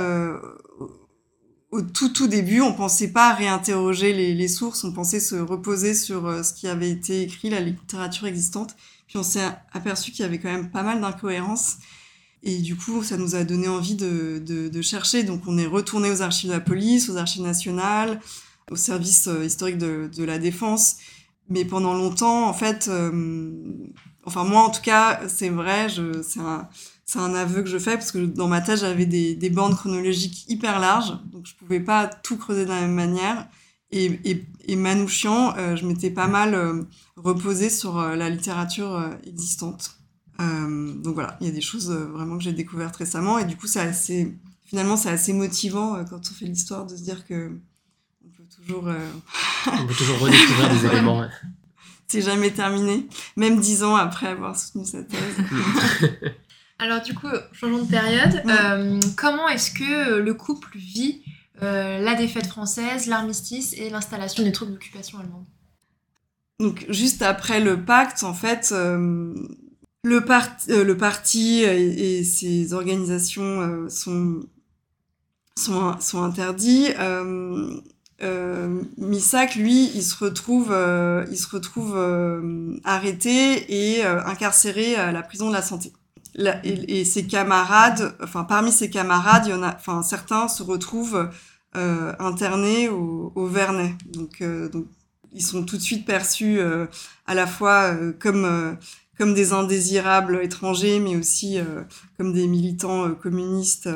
[1.71, 6.43] au tout tout début, on pensait pas réinterroger les, sources, on pensait se reposer sur
[6.43, 8.76] ce qui avait été écrit, la littérature existante.
[9.08, 11.78] Puis on s'est aperçu qu'il y avait quand même pas mal d'incohérences.
[12.43, 15.23] Et du coup, ça nous a donné envie de, chercher.
[15.23, 18.19] Donc on est retourné aux archives de la police, aux archives nationales,
[18.71, 20.97] au service euh, historique de, la défense.
[21.50, 23.62] Mais pendant longtemps, en fait, euh,
[24.26, 25.88] enfin moi en tout cas, c'est vrai,
[26.23, 26.67] c'est un
[27.15, 30.45] un aveu que je fais parce que dans ma thèse, j'avais des, des, bandes chronologiques
[30.50, 33.47] hyper larges, donc je pouvais pas tout creuser de la même manière.
[33.91, 36.84] Et, et, euh, je m'étais pas mal euh,
[37.15, 39.10] reposée sur la littérature
[40.39, 43.58] euh, donc voilà, il y a des choses vraiment que j'ai découvertes récemment et du
[43.58, 47.60] coup c'est assez, finalement c'est assez motivant quand on fait l'histoire de se dire que
[48.23, 48.89] on peut toujours,
[49.67, 51.28] on peut toujours redécouvrir des éléments.
[52.08, 55.36] C'est jamais terminé, même dix ans après avoir soutenu cette thèse.
[56.80, 58.43] Alors du coup, changeons de période.
[59.15, 61.23] comment est-ce que le couple vit
[61.63, 65.45] euh, la défaite française, l'armistice et l'installation des troupes d'occupation allemandes?
[66.60, 68.71] Donc juste après le pacte, en fait,
[70.12, 74.41] euh, le, euh, parti et, ses organisations sont,
[75.58, 76.89] sont, sont, interdits.
[78.98, 80.76] Missak, lui, il se retrouve,
[81.30, 81.98] il se retrouve
[82.84, 85.93] arrêté et incarcéré à la prison de la santé.
[86.63, 91.30] et, ses camarades, enfin parmi ses camarades, il y en a, enfin certains se retrouvent
[91.78, 93.93] euh, internés au, au, Vernet.
[94.08, 94.70] Donc, euh,
[95.32, 96.88] ils sont tout de suite perçus euh,
[97.28, 98.78] à la fois comme
[99.18, 101.58] comme des indésirables étrangers, mais aussi
[102.18, 103.90] comme des militants communistes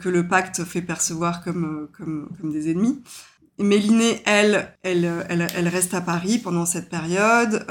[0.00, 3.00] que le pacte fait percevoir comme, comme, comme des ennemis.
[3.58, 7.64] Mélinée, elle, elle, elle, elle, reste à Paris pendant cette période.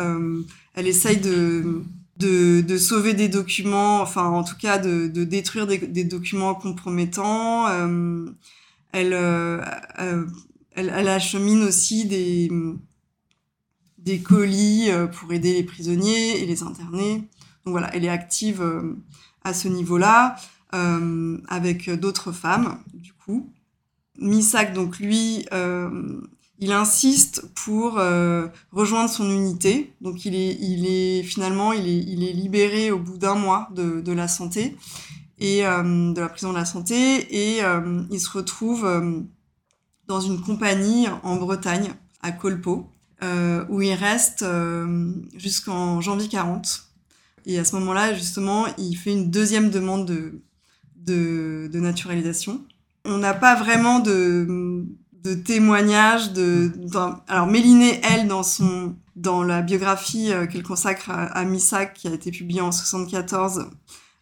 [0.75, 1.83] elle essaye de,
[2.19, 6.53] de, de, sauver des documents, enfin en tout cas de, de détruire des, des, documents
[6.53, 7.67] compromettants.
[7.69, 8.25] Euh,
[8.95, 9.61] euh,
[10.75, 12.49] elle, elle, achemine aussi des,
[14.11, 17.27] des colis euh, pour aider les prisonniers et les internés.
[17.65, 18.63] Donc voilà, elle est active
[19.43, 20.37] à ce niveau-là,
[20.71, 23.51] avec d'autres femmes, du coup.
[24.17, 25.45] Misak, donc lui,
[26.59, 27.99] il insiste pour
[28.71, 29.93] rejoindre son unité.
[29.99, 34.29] Donc il est, il est finalement, il est, libéré au bout d'un mois de, la
[34.29, 34.77] santé
[35.39, 39.21] et euh, de la prison de la santé et euh, il se retrouve euh,
[40.07, 42.89] dans une compagnie en Bretagne à Colpo
[43.21, 44.45] où il reste
[45.35, 46.83] jusqu'en janvier 40
[47.45, 50.41] et à ce moment-là justement il fait une deuxième demande de,
[50.95, 52.63] de, de naturalisation
[53.05, 54.85] on n'a pas vraiment de,
[55.23, 56.71] de témoignages de,
[57.27, 62.13] alors Mélinée elle dans son dans la biographie qu'elle consacre à, à Missak qui a
[62.13, 63.65] été publiée en 74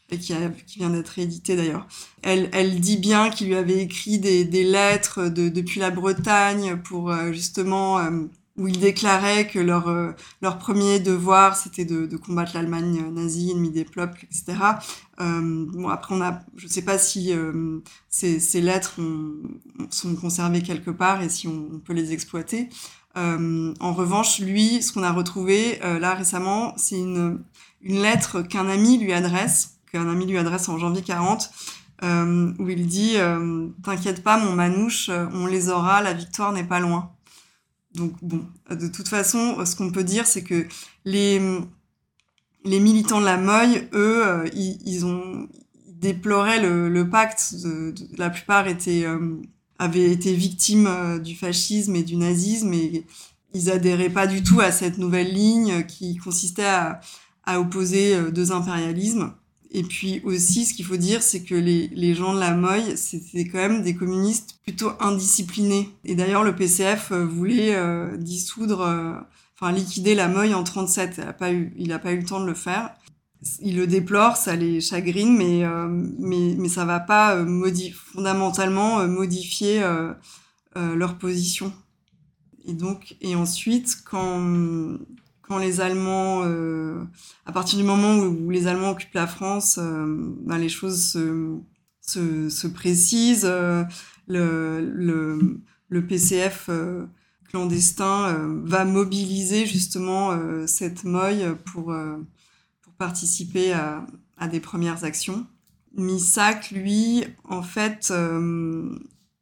[0.10, 0.34] et qui,
[0.66, 1.88] qui vient d'être réédité d'ailleurs.
[2.22, 6.78] Elle, elle dit bien qu'il lui avait écrit des, des lettres de, depuis la Bretagne
[6.78, 8.26] pour euh, justement euh,
[8.58, 13.52] où il déclarait que leur euh, leur premier devoir c'était de, de combattre l'Allemagne nazie,
[13.52, 14.58] ennemie des peuples, etc.
[15.20, 17.34] bon après on a, je sais pas si
[18.10, 19.00] ces, ces lettres
[19.90, 22.70] sont conservées quelque part et si on, peut les exploiter.
[23.16, 27.40] en revanche, lui, ce qu'on a retrouvé là récemment, c'est une
[27.82, 31.50] une lettre qu'un ami lui adresse qu'un ami lui adresse en janvier 40,
[32.04, 36.52] euh, où il dit euh, T'inquiète pas, mon manouche, euh, on les aura, la victoire
[36.52, 37.12] n'est pas loin.
[37.94, 40.68] Donc, bon, de toute façon, ce qu'on peut dire, c'est que
[41.06, 41.42] les,
[42.64, 45.48] les militants de la Moye, eux, ils, ont
[45.88, 47.56] déploraient le, pacte.
[48.18, 49.06] la plupart étaient,
[49.80, 53.06] avaient été victimes du fascisme et du nazisme et
[53.54, 57.00] ils adhéraient pas du tout à cette nouvelle ligne qui consistait à,
[57.46, 59.34] à opposer deux impérialismes.
[59.72, 62.96] Et puis aussi, ce qu'il faut dire, c'est que les, les, gens de la Moye,
[62.96, 65.90] c'était quand même des communistes plutôt indisciplinés.
[66.06, 69.14] Et d'ailleurs, le PCF euh, voulait euh, dissoudre, euh,
[69.56, 71.18] enfin liquider la Moye en 37.
[71.18, 72.92] Il n'a pas eu, pas eu le temps de le faire.
[73.62, 75.64] Il le déplore, ça les chagrine, mais
[76.18, 79.84] mais mais ça va pas modi fondamentalement modifier
[80.76, 81.72] leur position.
[82.66, 84.98] Et donc, et ensuite, quand
[85.48, 87.04] quand les Allemands, euh,
[87.46, 91.58] à partir du moment où, les Allemands occupent la France, euh, ben les choses se,
[92.02, 93.48] se, se précisent.
[93.50, 93.86] Euh,
[94.28, 95.62] le,
[96.08, 96.70] PCF
[97.50, 101.96] clandestin va mobiliser justement cette moille pour,
[102.98, 105.48] participer à, des premières actions.
[105.96, 108.14] Missak, lui, en fait,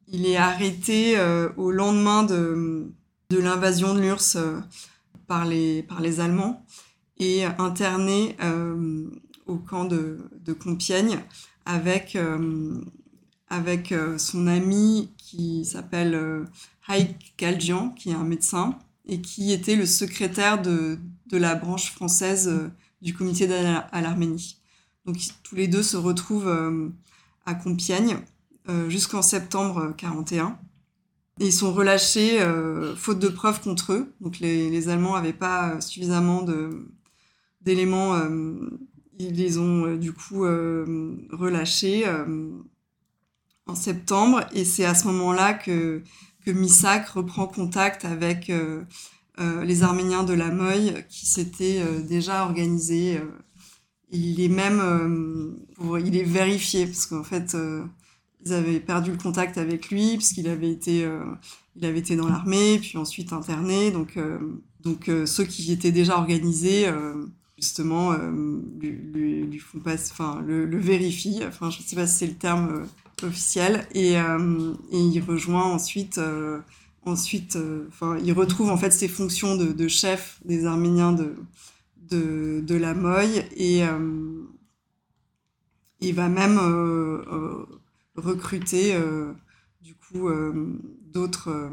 [0.08, 1.18] il est arrêté
[1.58, 2.92] au lendemain de,
[3.32, 4.38] de l'invasion de l'URSS
[5.28, 6.66] par les, par les Allemands
[7.18, 9.10] et interné euh,
[9.46, 11.20] au camp de, de Compiègne
[11.66, 12.82] avec, euh,
[13.48, 16.46] avec euh, son ami qui s'appelle
[16.88, 21.92] Haïk Galjian, qui est un médecin et qui était le secrétaire de, de la branche
[21.92, 22.52] française
[23.02, 24.62] du comité à l'Arménie.
[25.06, 26.92] Donc tous les deux se retrouvent
[27.46, 28.18] à Compiègne
[28.88, 30.58] jusqu'en septembre 41
[31.40, 34.14] ils sont relâchés euh, faute de preuves contre eux.
[34.22, 36.46] Donc les, les Allemands n'avaient pas euh, suffisamment
[37.62, 38.16] d'éléments.
[38.16, 38.70] Euh,
[39.20, 42.06] ils les ont du coup relâchés
[43.66, 44.42] en septembre.
[44.54, 46.04] Et c'est à ce moment-là que,
[46.46, 48.52] que Misak reprend contact avec
[49.40, 53.22] les Arméniens de la Moye qui s'étaient déjà organisés
[54.12, 55.56] il est même,
[56.04, 57.56] il est vérifié parce qu'en fait,
[58.46, 61.08] ils avaient perdu le contact avec lui puisqu'il avait été,
[61.76, 63.92] il avait été dans l'armée, puis ensuite interné.
[63.92, 64.20] Donc,
[64.82, 66.86] donc ceux qui étaient déjà organisés
[67.58, 68.14] justement
[68.80, 71.42] lui, font passer, enfin le, vérifient.
[71.48, 72.86] Enfin, je sais pas si c'est le terme
[73.24, 76.60] officiel et, euh, et, il rejoint ensuite euh,
[77.06, 81.36] ensuite euh, enfin il retrouve en fait ses fonctions de, de chef des Arméniens de
[82.10, 83.82] de, de la Moye et
[86.02, 86.60] il va même
[88.16, 88.98] recruter
[89.82, 90.30] du coup
[91.12, 91.70] d'autres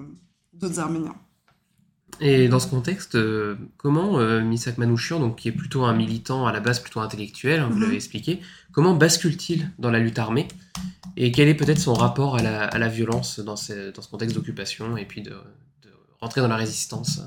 [0.53, 1.17] d'autres Arméniens.
[2.21, 3.17] Et dans ce contexte,
[3.77, 7.69] comment Misak Manouchian, donc qui est plutôt un militant à la base plutôt intellectuel, hein,
[7.71, 7.83] vous mhm.
[7.83, 8.41] l'avez expliqué,
[8.73, 10.47] comment bascule-t-il dans la lutte armée?
[11.17, 14.09] Et quel est peut-être son rapport à la, à la violence dans ce, dans ce
[14.09, 17.21] contexte d'occupation et puis de, de, rentrer dans la résistance?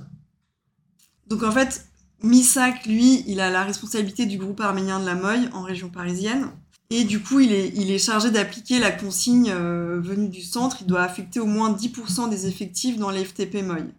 [1.28, 1.88] Donc en fait,
[2.24, 6.48] Misak, lui, il a la responsabilité du groupe arménien de la Moye en région parisienne.
[6.92, 10.78] Et du coup, il est, chargé d'appliquer la consigne euh, venue du centre.
[10.82, 13.92] Il doit affecter au moins 10% des effectifs dans les FTP Moye.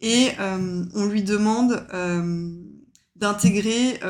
[0.00, 2.48] Et euh, on lui demande euh,
[3.16, 4.00] d'intégrer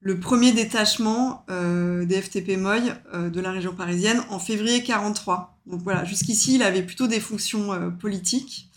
[0.00, 5.58] le premier détachement des FTP euh, de la région parisienne en février 43.
[5.66, 8.70] Donc voilà, jusqu'ici, il avait plutôt des fonctions politiques.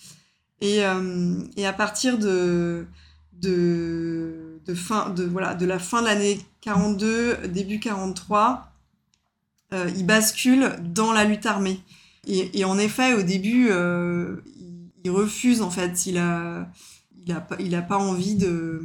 [0.62, 2.86] Et, à partir de,
[3.34, 8.72] de la fin de l'année 42, début 43,
[9.72, 11.80] il bascule dans la lutte armée.
[12.28, 14.38] Et, en effet, au début, il,
[15.04, 16.68] il, refuse, en fait, il a,
[17.26, 18.82] il a, il a pas envie de,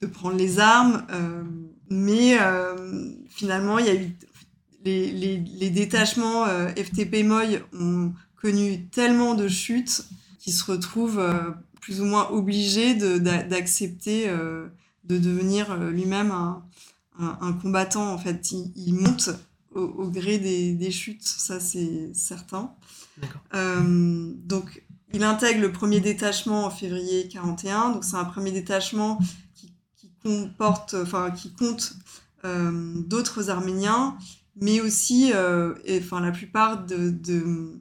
[0.00, 1.06] de prendre les armes.
[1.90, 4.16] Mais euh, finalement, il y a eu
[4.84, 10.04] les, détachements euh, FTP Moy ont connu tellement de chutes
[10.38, 11.50] qu'ils se retrouvent euh,
[11.80, 14.70] plus ou moins obligés d'accepter de,
[15.04, 16.64] de, devenir lui-même un,
[17.18, 18.12] un, un, combattant.
[18.12, 19.30] En fait, il, il monte
[19.74, 22.74] au, au, gré des, des chutes, ça c'est certain.
[23.54, 27.90] Euh, donc, il intègre le premier détachement en février 41.
[27.92, 29.18] Donc, c'est un premier détachement
[30.26, 31.94] comporte, enfin, qui compte
[32.44, 34.18] euh, d'autres Arméniens,
[34.60, 37.80] mais aussi, euh, et, enfin, la plupart de, de,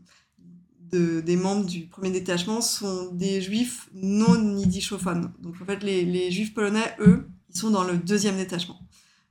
[0.92, 5.32] de, des membres du premier détachement sont des juifs non yiddishophones.
[5.40, 8.80] Donc, en fait, les, les juifs polonais, eux, ils sont dans le deuxième détachement.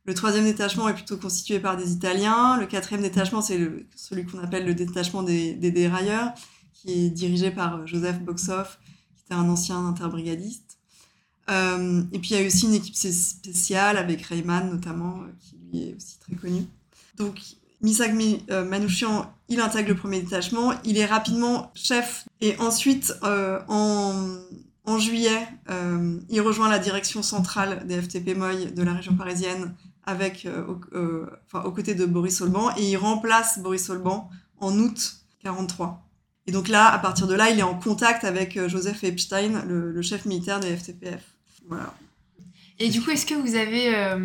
[0.07, 2.59] Le troisième détachement est plutôt constitué par des Italiens.
[2.59, 3.59] Le quatrième détachement, c'est
[3.97, 6.33] celui qu'on appelle le détachement des, dérailleurs,
[6.73, 8.79] qui est dirigé par Joseph Boxoff,
[9.17, 10.79] qui était un ancien interbrigadiste.
[11.51, 15.57] Euh, et puis il y a aussi une équipe spéciale avec Rayman notamment, euh, qui
[15.57, 16.67] lui est aussi très connu.
[17.17, 17.39] Donc
[17.85, 18.13] Misak
[18.51, 24.99] euh, Manouchian, il intègre le premier détachement, il est rapidement chef et ensuite euh, en,
[24.99, 29.75] juillet, euh, il rejoint la direction centrale des FTP Moy de la région parisienne
[30.07, 34.79] avec, euh, au, enfin, aux côtés de Boris Solban et il remplace Boris Solban en
[34.79, 36.03] août 43.
[36.47, 39.91] Et donc là, à partir de là, il est en contact avec Joseph Epstein, le,
[39.91, 41.23] le chef militaire des FTPF.
[41.69, 41.95] Voilà.
[42.79, 44.17] Et du coup, est-ce que vous avez euh,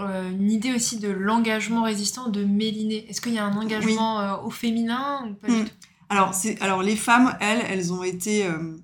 [0.00, 4.18] euh, une idée aussi de l'engagement résistant de Méliné Est-ce qu'il y a un engagement
[4.18, 4.24] oui.
[4.24, 5.66] euh, au féminin ou pas mmh.
[6.08, 8.76] alors, alors, les femmes, elles, elles ont été euh,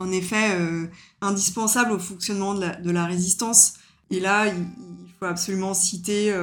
[0.00, 0.88] en effet euh,
[1.20, 3.74] indispensables au fonctionnement de la, de la, résistance.
[4.10, 4.66] Et là, il,
[5.26, 6.34] absolument citer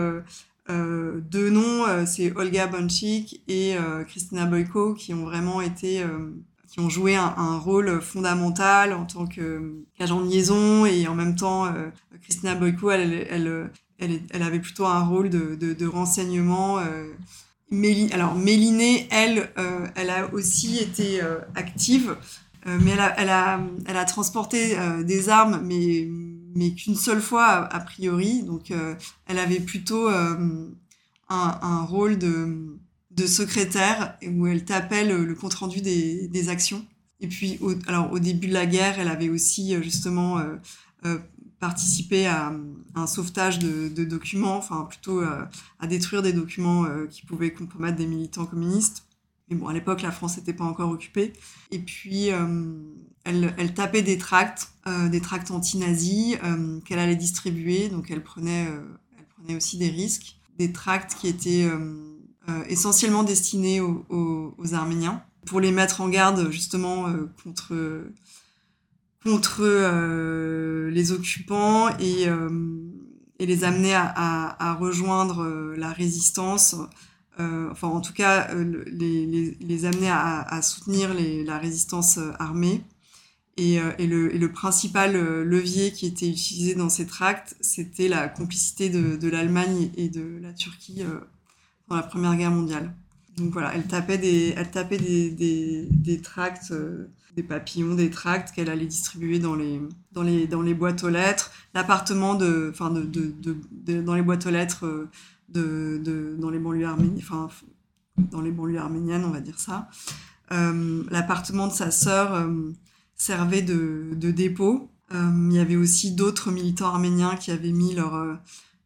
[0.70, 3.76] deux noms, c'est Olga Bonchik et
[4.08, 6.04] Christina Boyko, qui ont vraiment été
[6.74, 11.68] qui ont joué un, rôle fondamental en tant qu'agent de liaison et en même temps
[11.68, 11.90] euh,
[12.24, 13.70] Christina Boyko elle, elle,
[14.32, 17.14] elle, avait plutôt un rôle de, de, renseignement euh,
[18.12, 22.16] alors Mélinée elle euh, elle a aussi été euh, active
[22.66, 26.08] euh, mais elle a, elle a, transporté euh, des armes mais
[26.56, 28.72] mais qu'une seule fois a, priori donc
[29.28, 30.70] elle avait plutôt un,
[31.30, 32.78] un rôle de
[33.16, 36.86] de secrétaire où elle tapait le, compte rendu des, des, actions.
[37.20, 40.56] Et puis, au, alors au début de la guerre, elle avait aussi euh, justement euh,
[41.06, 41.20] euh,
[41.60, 42.54] participé à,
[42.96, 45.46] un sauvetage de, de documents, enfin plutôt euh,
[45.80, 49.06] à détruire des documents euh, qui pouvaient compromettre des militants communistes.
[49.50, 51.34] Mais bon, à l'époque, la France n'était pas encore occupée.
[51.72, 52.76] Et puis, euh,
[53.26, 54.70] elle, tapait des tracts,
[55.10, 56.38] des tracts anti-nazis
[56.86, 57.90] qu'elle allait distribuer.
[57.90, 58.68] Donc, elle prenait,
[59.18, 61.70] elle prenait aussi des risques, des tracts qui étaient
[62.50, 67.74] euh, essentiellement destinés aux, Arméniens, pour les mettre en garde justement euh, contre,
[69.24, 72.28] contre euh, les occupants et,
[73.40, 76.76] les amener à, rejoindre la résistance.
[77.38, 82.84] enfin, en tout cas, les, amener à, soutenir la résistance armée.
[83.58, 89.30] Et, et, le, principal levier qui était utilisé dans ces tracts, c'était la complicité de,
[89.30, 91.04] l'Allemagne et de la Turquie
[91.88, 92.92] dans la Première Guerre mondiale.
[93.38, 96.74] Donc voilà, elle tapait des, elle tapait des, tracts
[97.36, 99.82] des papillons, des tracts qu'elle allait distribuer dans les,
[100.12, 104.46] dans les, dans les boîtes aux lettres, l'appartement de, enfin de, de, dans les boîtes
[104.46, 105.10] aux lettres euh,
[105.50, 107.50] de, dans les banlieues arméniennes, enfin
[108.18, 109.90] dans les banlieues arméniennes, on va dire ça.
[110.52, 112.72] Euh, l'appartement de sa sœur euh,
[113.24, 114.90] servait de, dépôt.
[115.12, 118.40] il y avait aussi d'autres militants arméniens qui avaient mis leur,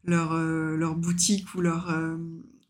[0.06, 1.94] leur, leur boutique ou leur,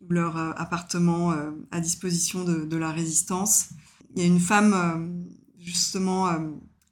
[0.09, 1.35] leur appartement
[1.71, 3.69] à disposition de, la résistance.
[4.15, 5.25] Il y a une femme
[5.67, 6.39] justement euh,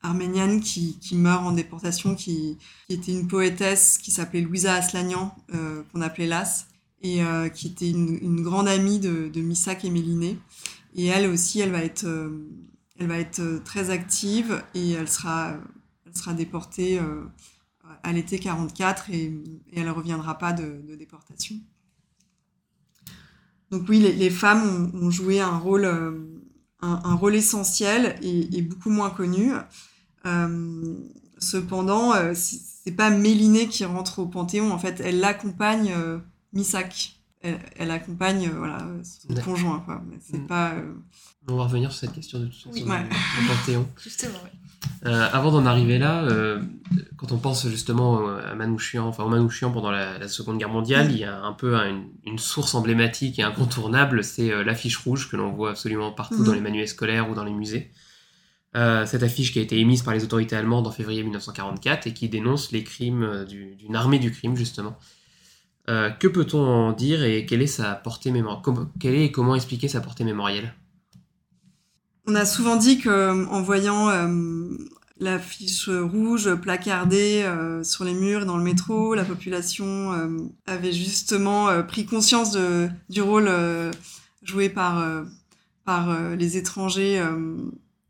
[0.02, 2.58] arménienne qui, qui, meurt en déportation, qui,
[2.88, 6.68] qui, était une poétesse qui s'appelait Louisa Aslanian, euh, qu'on appelait Las,
[7.02, 10.38] et euh, qui était une, une, grande amie de, de Missak et Méliné.
[10.96, 12.06] Et elle aussi, elle va être,
[13.00, 15.54] elle va être très active et elle sera,
[16.06, 17.00] elle sera déportée
[18.04, 21.56] à l'été 44 et, et, elle ne reviendra pas de, de, déportation.
[23.72, 25.86] Donc oui, les, les femmes ont, ont, joué un rôle
[26.86, 29.52] un, rôle essentiel et, beaucoup moins connu.
[30.26, 30.96] Euh,
[31.38, 34.72] cependant, euh, c'est pas Méliné qui rentre au Panthéon.
[34.72, 36.20] En fait, elle l'accompagne euh,
[36.54, 37.12] Misak.
[37.78, 39.86] Elle, accompagne voilà, son conjoint.
[40.20, 40.48] C'est mm.
[40.48, 40.74] pas.
[41.48, 42.84] On va revenir sur cette question de toute façon oui.
[43.48, 43.88] Panthéon.
[44.04, 44.50] Justement, oui.
[45.06, 46.62] Euh, avant d'en arriver là, euh,
[47.18, 51.18] quand on pense justement à Manouchian, enfin au Manouchian pendant la, Seconde Guerre mondiale, il
[51.18, 51.76] y a un peu
[52.26, 56.52] une, source emblématique et incontournable, c'est euh, l'affiche rouge que l'on voit absolument partout dans
[56.52, 56.56] mhm.
[56.56, 57.92] les manuels scolaires ou dans les musées.
[58.74, 62.28] cette affiche qui a été émise par les autorités allemandes en février 1944 et qui
[62.28, 64.98] dénonce les crimes d'une armée du crime justement.
[65.88, 69.88] que peut-on en dire et quelle est sa portée mémorielle Quelle est et comment expliquer
[69.88, 70.74] sa portée mémorielle?
[72.28, 74.78] On a souvent dit que en voyant euh,
[75.20, 81.70] l'affiche rouge placardée euh, sur les murs dans le métro, la population euh, avait justement
[81.70, 82.58] euh, pris conscience
[83.10, 83.50] du rôle
[84.44, 85.26] joué par,
[86.38, 87.24] les étrangers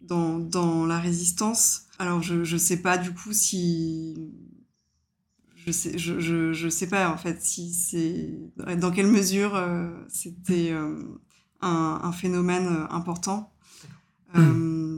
[0.01, 1.83] dans, la résistance.
[1.99, 4.31] Alors je ne sais pas du coup si
[5.55, 8.37] je sais sais pas en fait si c'est
[8.77, 9.59] dans quelle mesure
[10.09, 10.73] c'était
[11.61, 13.54] un, phénomène important
[14.35, 14.95] euh,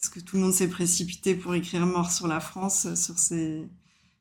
[0.00, 3.18] est-ce que tout le monde s'est précipité pour écrire mort sur la France euh, sur
[3.18, 3.68] ces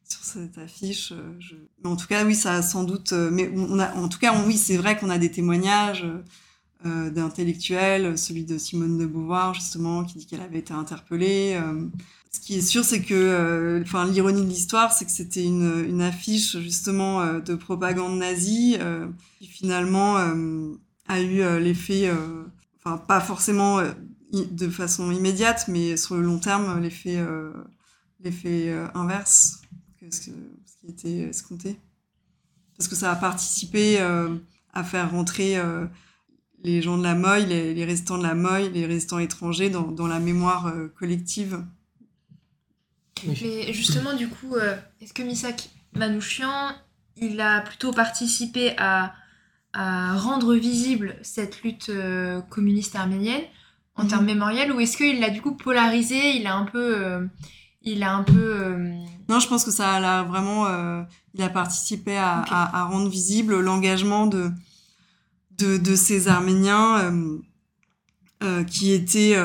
[0.10, 1.56] sur cette affiche euh, je...
[1.84, 4.58] en tout cas oui ça a sans doute mais on a en tout cas oui
[4.58, 6.06] c'est vrai qu'on a des témoignages
[6.86, 11.60] euh, d'intellectuels celui de Simone de Beauvoir justement qui dit qu'elle avait été interpellée
[12.32, 16.02] ce qui est sûr c'est que enfin l'ironie de l'histoire c'est que c'était une, une
[16.02, 18.78] affiche justement de propagande nazie
[19.40, 20.16] qui finalement
[21.08, 22.10] a eu l'effet
[22.80, 23.82] enfin pas forcément
[24.32, 27.52] de façon immédiate, mais sur le long terme, l'effet euh,
[28.20, 29.62] l'effet euh, inverse
[30.00, 31.80] que ce, qui était escompté.
[32.78, 34.36] Parce que ça a participé euh,
[34.74, 35.58] à faire rentrer
[36.64, 39.92] les gens de la Moille, les, les, restants de la Moille, les restants étrangers dans,
[39.92, 41.64] dans la mémoire collective.
[43.26, 44.56] Mais justement, du coup,
[45.02, 46.76] est-ce que Misak Manouchian,
[47.16, 49.16] il a plutôt participé à,
[49.74, 51.92] à rendre visible cette lutte
[52.52, 53.42] communiste arménienne
[53.98, 54.34] en termes mhm.
[54.34, 57.06] mémoriels ou est-ce qu'il l'a du coup polarisé Il a un peu.
[57.06, 57.26] Euh,
[57.82, 58.56] il a un peu.
[58.56, 58.94] Euh,
[59.30, 60.68] non, je pense que ça a vraiment.
[60.68, 64.50] Euh, il a participé à, à, rendre visible l'engagement de,
[65.58, 67.12] de, de, ces Arméniens
[68.68, 69.38] qui étaient.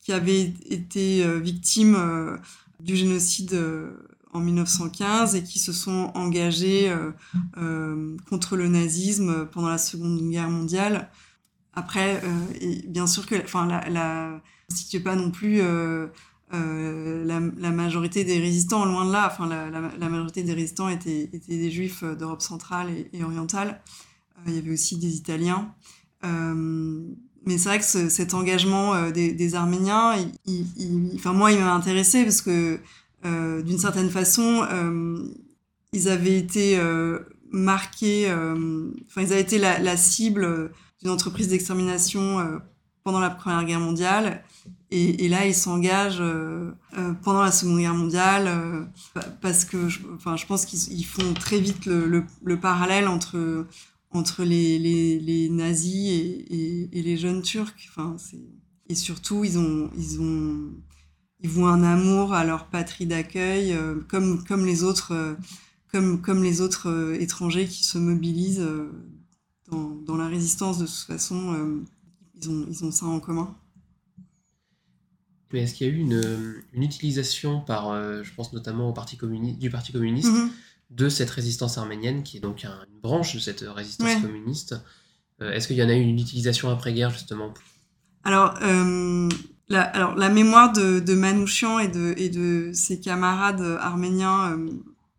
[0.00, 2.38] qui avaient été victimes
[2.80, 3.58] du génocide
[4.34, 6.94] en 1915 et qui se sont engagés
[8.28, 11.08] contre le nazisme pendant la Seconde Guerre mondiale.
[11.74, 16.06] Après, euh, bien sûr que, enfin, la, la constitue pas non plus euh,
[16.54, 19.30] euh, la, la, majorité des résistants, loin de là.
[19.30, 23.80] Enfin, la, la, majorité des résistants étaient, étaient des juifs d'Europe centrale et, orientale.
[24.38, 25.74] Euh, il y avait aussi des Italiens.
[26.24, 27.04] Euh,
[27.46, 30.14] mais c'est vrai que ce, cet engagement des, des, Arméniens,
[30.46, 32.78] il, il, enfin, moi, il m'a intéressé parce que,
[33.24, 34.66] d'une certaine façon,
[35.92, 36.80] ils avaient été
[37.50, 40.70] marqués, enfin, ils avaient été la cible
[41.02, 42.58] d'une entreprise d'extermination euh,
[43.02, 44.44] pendant la Première Guerre mondiale.
[44.94, 48.86] Et, là, ils s'engagent euh, euh, pendant la Seconde Guerre mondiale
[49.40, 53.66] parce que, je, enfin, je pense qu'ils font très vite le, le, le, parallèle entre
[54.10, 57.74] entre les, les, nazis et, les jeunes turcs.
[57.88, 58.16] Enfin,
[58.90, 60.70] et surtout, ils ont ils ont
[61.40, 63.74] ils voient un amour à leur patrie d'accueil,
[64.08, 65.38] comme comme les autres
[65.90, 68.68] comme comme les autres étrangers qui se mobilisent
[69.72, 71.84] dans, la résistance, de toute façon, euh,
[72.40, 73.54] ils, ont, ils ont ça en commun.
[75.52, 78.92] Mais est-ce qu'il y a eu une, une utilisation par, euh, je pense notamment au
[78.92, 80.50] parti communi- du Parti communiste, Mhm.
[80.90, 84.20] de cette résistance arménienne, qui est donc un- une branche de cette résistance Ouais.
[84.20, 84.74] communiste?
[85.40, 87.52] Euh, Est-ce qu'il y en a eu une utilisation après-guerre, justement?
[88.24, 89.28] Alors, euh,
[89.68, 94.70] la, alors, la mémoire de, de Manouchian et de, et de ses camarades arméniens euh,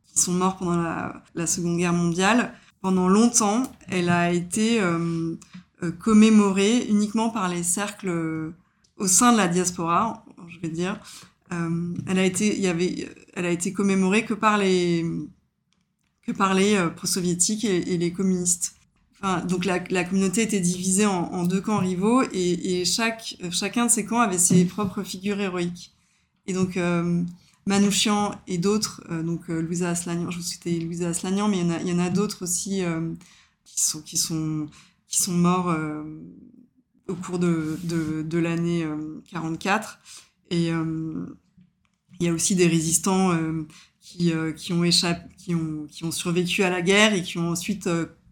[0.08, 5.36] qui sont morts pendant la, la Seconde Guerre mondiale, pendant longtemps, elle a été euh,
[5.84, 8.51] euh, commémorée uniquement par les cercles euh,
[8.97, 10.99] au sein de la diaspora, je vais dire.
[11.49, 15.05] Elle a été, y avait, elle a été commémorée que par les
[16.25, 18.75] que par les pro-soviétiques et, les communistes.
[19.47, 24.39] Donc la, communauté était divisée en, deux camps rivaux et, chacun de ces camps avait
[24.39, 25.93] ses propres figures héroïques.
[26.47, 26.79] Et donc
[27.66, 31.88] Manouchian et d'autres, euh, donc euh, Louisa Aslanian, je vous citais Louisa Aslanian, mais il
[31.88, 33.14] y en a, d'autres aussi euh,
[33.64, 34.68] qui sont qui sont
[35.07, 35.74] qui sont morts
[37.07, 39.99] au cours de de, l'année euh, 44.
[40.49, 43.32] Et il y a aussi des résistants
[44.01, 47.49] qui qui ont échappé, qui ont qui ont survécu à la guerre et qui ont
[47.49, 47.89] ensuite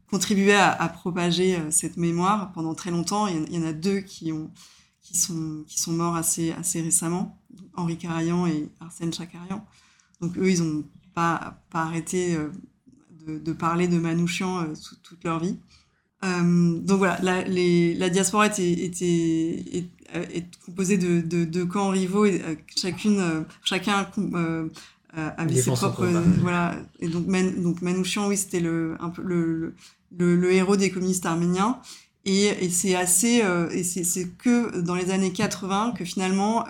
[0.09, 3.27] contribué à, à propager cette mémoire pendant très longtemps.
[3.27, 4.51] Il y en a deux qui ont
[5.01, 7.40] qui sont qui sont morts assez assez récemment,
[7.75, 9.65] Henri Carayan et Arsène Chakarian.
[10.21, 10.83] Donc eux, ils ont
[11.13, 12.49] pas pas arrêté euh,
[13.27, 15.57] de, de parler de Manouchian euh, tout- toute leur vie.
[16.23, 19.05] Euh, donc voilà, la, les, la diaspora était, était,
[19.73, 22.41] est, est composée de, de, de camps rivaux et
[22.75, 24.69] chacune, chacun euh,
[25.13, 26.05] avait ses propres,
[26.41, 26.75] voilà.
[26.99, 29.73] Et donc, Man, donc Manouchian, oui, c'était le, un peu le,
[30.17, 31.79] le, héros des communistes arméniens.
[32.23, 36.65] Et, et c'est assez, euh, et c'est c'est que dans les années 80 que finalement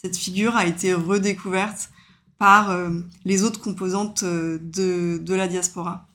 [0.00, 1.90] cette figure a été redécouverte
[2.38, 2.90] par euh,
[3.24, 6.06] les autres composantes euh, de, la diaspora.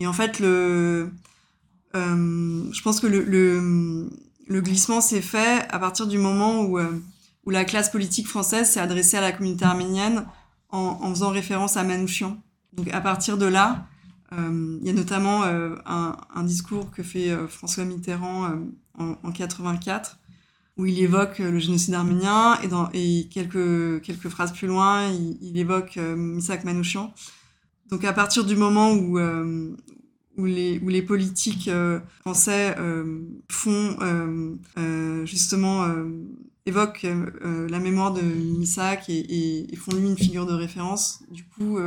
[0.00, 1.08] Et en fait, euh,
[1.94, 4.10] je pense que le,
[4.60, 6.78] glissement s'est fait à partir du moment où,
[7.50, 10.26] la classe politique française s'est adressée à la communauté arménienne
[10.68, 12.40] en, faisant référence à Manouchian.
[12.72, 13.86] Donc à partir de là,
[14.32, 18.52] il y a notamment un, discours que fait François Mitterrand
[18.98, 20.18] en, en 84
[20.76, 22.58] où il évoque euh, le génocide arménien
[22.94, 27.12] et, quelques, quelques phrases plus loin, il, évoque euh, Misak Manouchian.
[27.90, 29.76] Donc à partir du moment où, euh,
[30.38, 32.74] où, les, politiques euh, français
[33.50, 33.96] font
[35.24, 35.86] justement
[36.64, 37.06] évoquent
[37.44, 41.78] la mémoire de Misak et, font lui une figure de référence, du coup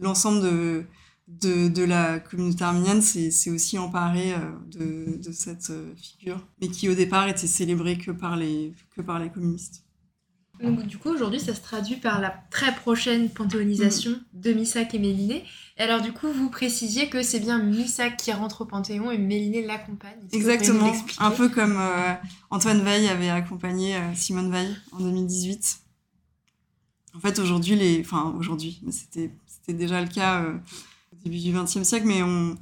[0.00, 0.84] l'ensemble de,
[1.40, 6.68] de, de la communauté arménienne s'est aussi emparé euh, de, de cette euh, figure, mais
[6.68, 9.84] qui au départ était célébrée que par les, que par les communistes.
[10.62, 14.40] Donc du coup aujourd'hui ça se traduit par la très prochaine panthéonisation Mm.
[14.40, 15.44] de Missak et Méliné.
[15.78, 19.18] Et alors du coup vous précisiez que c'est bien Missak qui rentre au Panthéon et
[19.18, 20.18] Méliné l'accompagne.
[20.32, 22.12] Exactement, un peu comme euh,
[22.50, 25.78] Antoine Veil avait accompagné euh, Simone Veil en 2018.
[27.16, 29.32] En fait, aujourd'hui, les, enfin aujourd'hui, mais c'était
[29.68, 30.58] déjà le cas euh,
[31.24, 32.56] début du XXe siècle, mais on,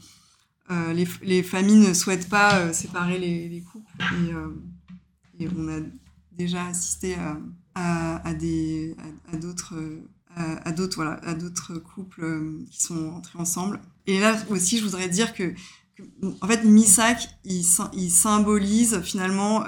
[0.71, 4.49] euh, les, les familles ne souhaitent pas euh, séparer les, les couples et, euh,
[5.41, 5.81] et on a
[6.33, 7.39] déjà assisté à,
[7.75, 8.95] à, à des
[9.33, 9.75] à, d'autres
[10.37, 12.23] à, d'autres couples
[12.71, 13.81] qui sont entrés ensemble.
[14.07, 15.55] Et là aussi, je voudrais dire que
[16.41, 19.65] en fait, Misak, il, sym- il symbolise finalement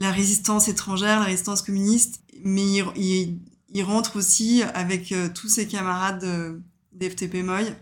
[0.00, 3.38] la résistance étrangère, la résistance communiste, mais il,
[3.82, 6.60] rentre aussi avec tous ses camarades
[7.00, 7.74] euh, des FTP Moy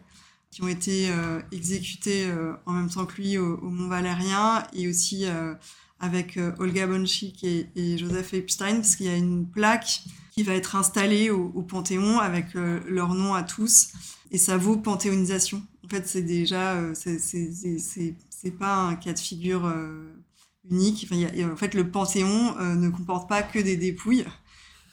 [0.50, 4.88] qui ont été euh, exécutés euh, en même temps que lui au, Mont Valérien et
[4.88, 5.54] aussi euh,
[6.00, 10.02] avec Olga Bonchik et, Joseph Epstein parce qu'il y a une plaque
[10.32, 13.88] qui va être installée au, Panthéon avec leur nom à tous
[14.30, 15.60] et ça vaut panthéonisation.
[15.84, 18.14] En fait, c'est déjà, c'est-
[18.56, 19.68] pas un cas de figure
[20.70, 21.08] unique.
[21.12, 24.24] En fait, le Panthéon ne comporte pas que des dépouilles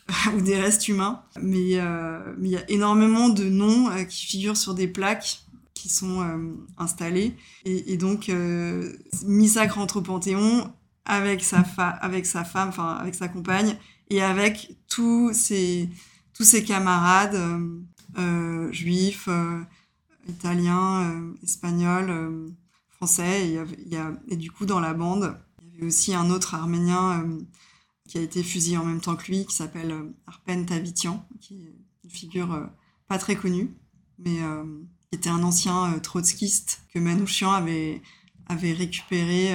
[0.35, 4.25] ou des restes humains, mais euh, mais il y a énormément de noms euh, qui
[4.25, 5.41] figurent sur des plaques
[5.73, 7.35] qui sont euh, installées.
[7.65, 8.31] Et, donc,
[9.25, 10.71] Misak rentre au Panthéon
[11.05, 11.99] avec sa, femme,
[12.69, 13.77] enfin avec sa compagne,
[14.09, 15.89] et avec tous ses,
[16.65, 17.37] camarades
[18.71, 19.27] juifs,
[20.27, 22.53] italiens, espagnols,
[22.95, 23.59] français.
[24.29, 27.27] Et, du coup, dans la bande, il y avait aussi un autre arménien
[28.07, 31.63] qui a été fusillé en même temps que lui, qui s'appelle euh, Arpen Tavitian, qui
[31.63, 32.65] est une figure euh,
[33.07, 33.75] pas très connue,
[34.19, 34.63] mais euh,
[35.09, 38.01] qui était un ancien trotskiste que Manouchian avait,
[38.49, 39.53] récupéré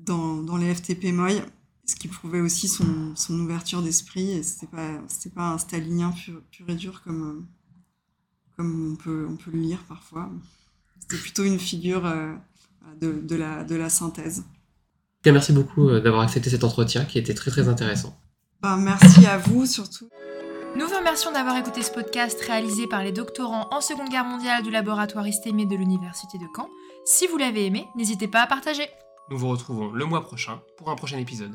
[0.00, 1.42] dans, les FTP Moy,
[1.84, 7.02] ce qui prouvait aussi son, ouverture d'esprit, et c'était pas, un stalinien pur, et dur
[7.02, 7.46] comme,
[8.56, 10.30] comme on peut, on peut le lire parfois.
[11.00, 12.10] C'était plutôt une figure
[13.00, 14.44] de la synthèse.
[15.22, 18.16] Bien, merci beaucoup euh, d'avoir accepté cet entretien qui était très très intéressant.
[18.62, 20.08] Ben, merci à vous surtout.
[20.76, 24.62] Nous vous remercions d'avoir écouté ce podcast réalisé par les doctorants en Seconde Guerre mondiale
[24.62, 26.68] du laboratoire Istémé de l'Université de Caen.
[27.04, 28.86] Si vous l'avez aimé, n'hésitez pas à partager.
[29.30, 31.52] Nous vous retrouvons le mois prochain pour un prochain épisode.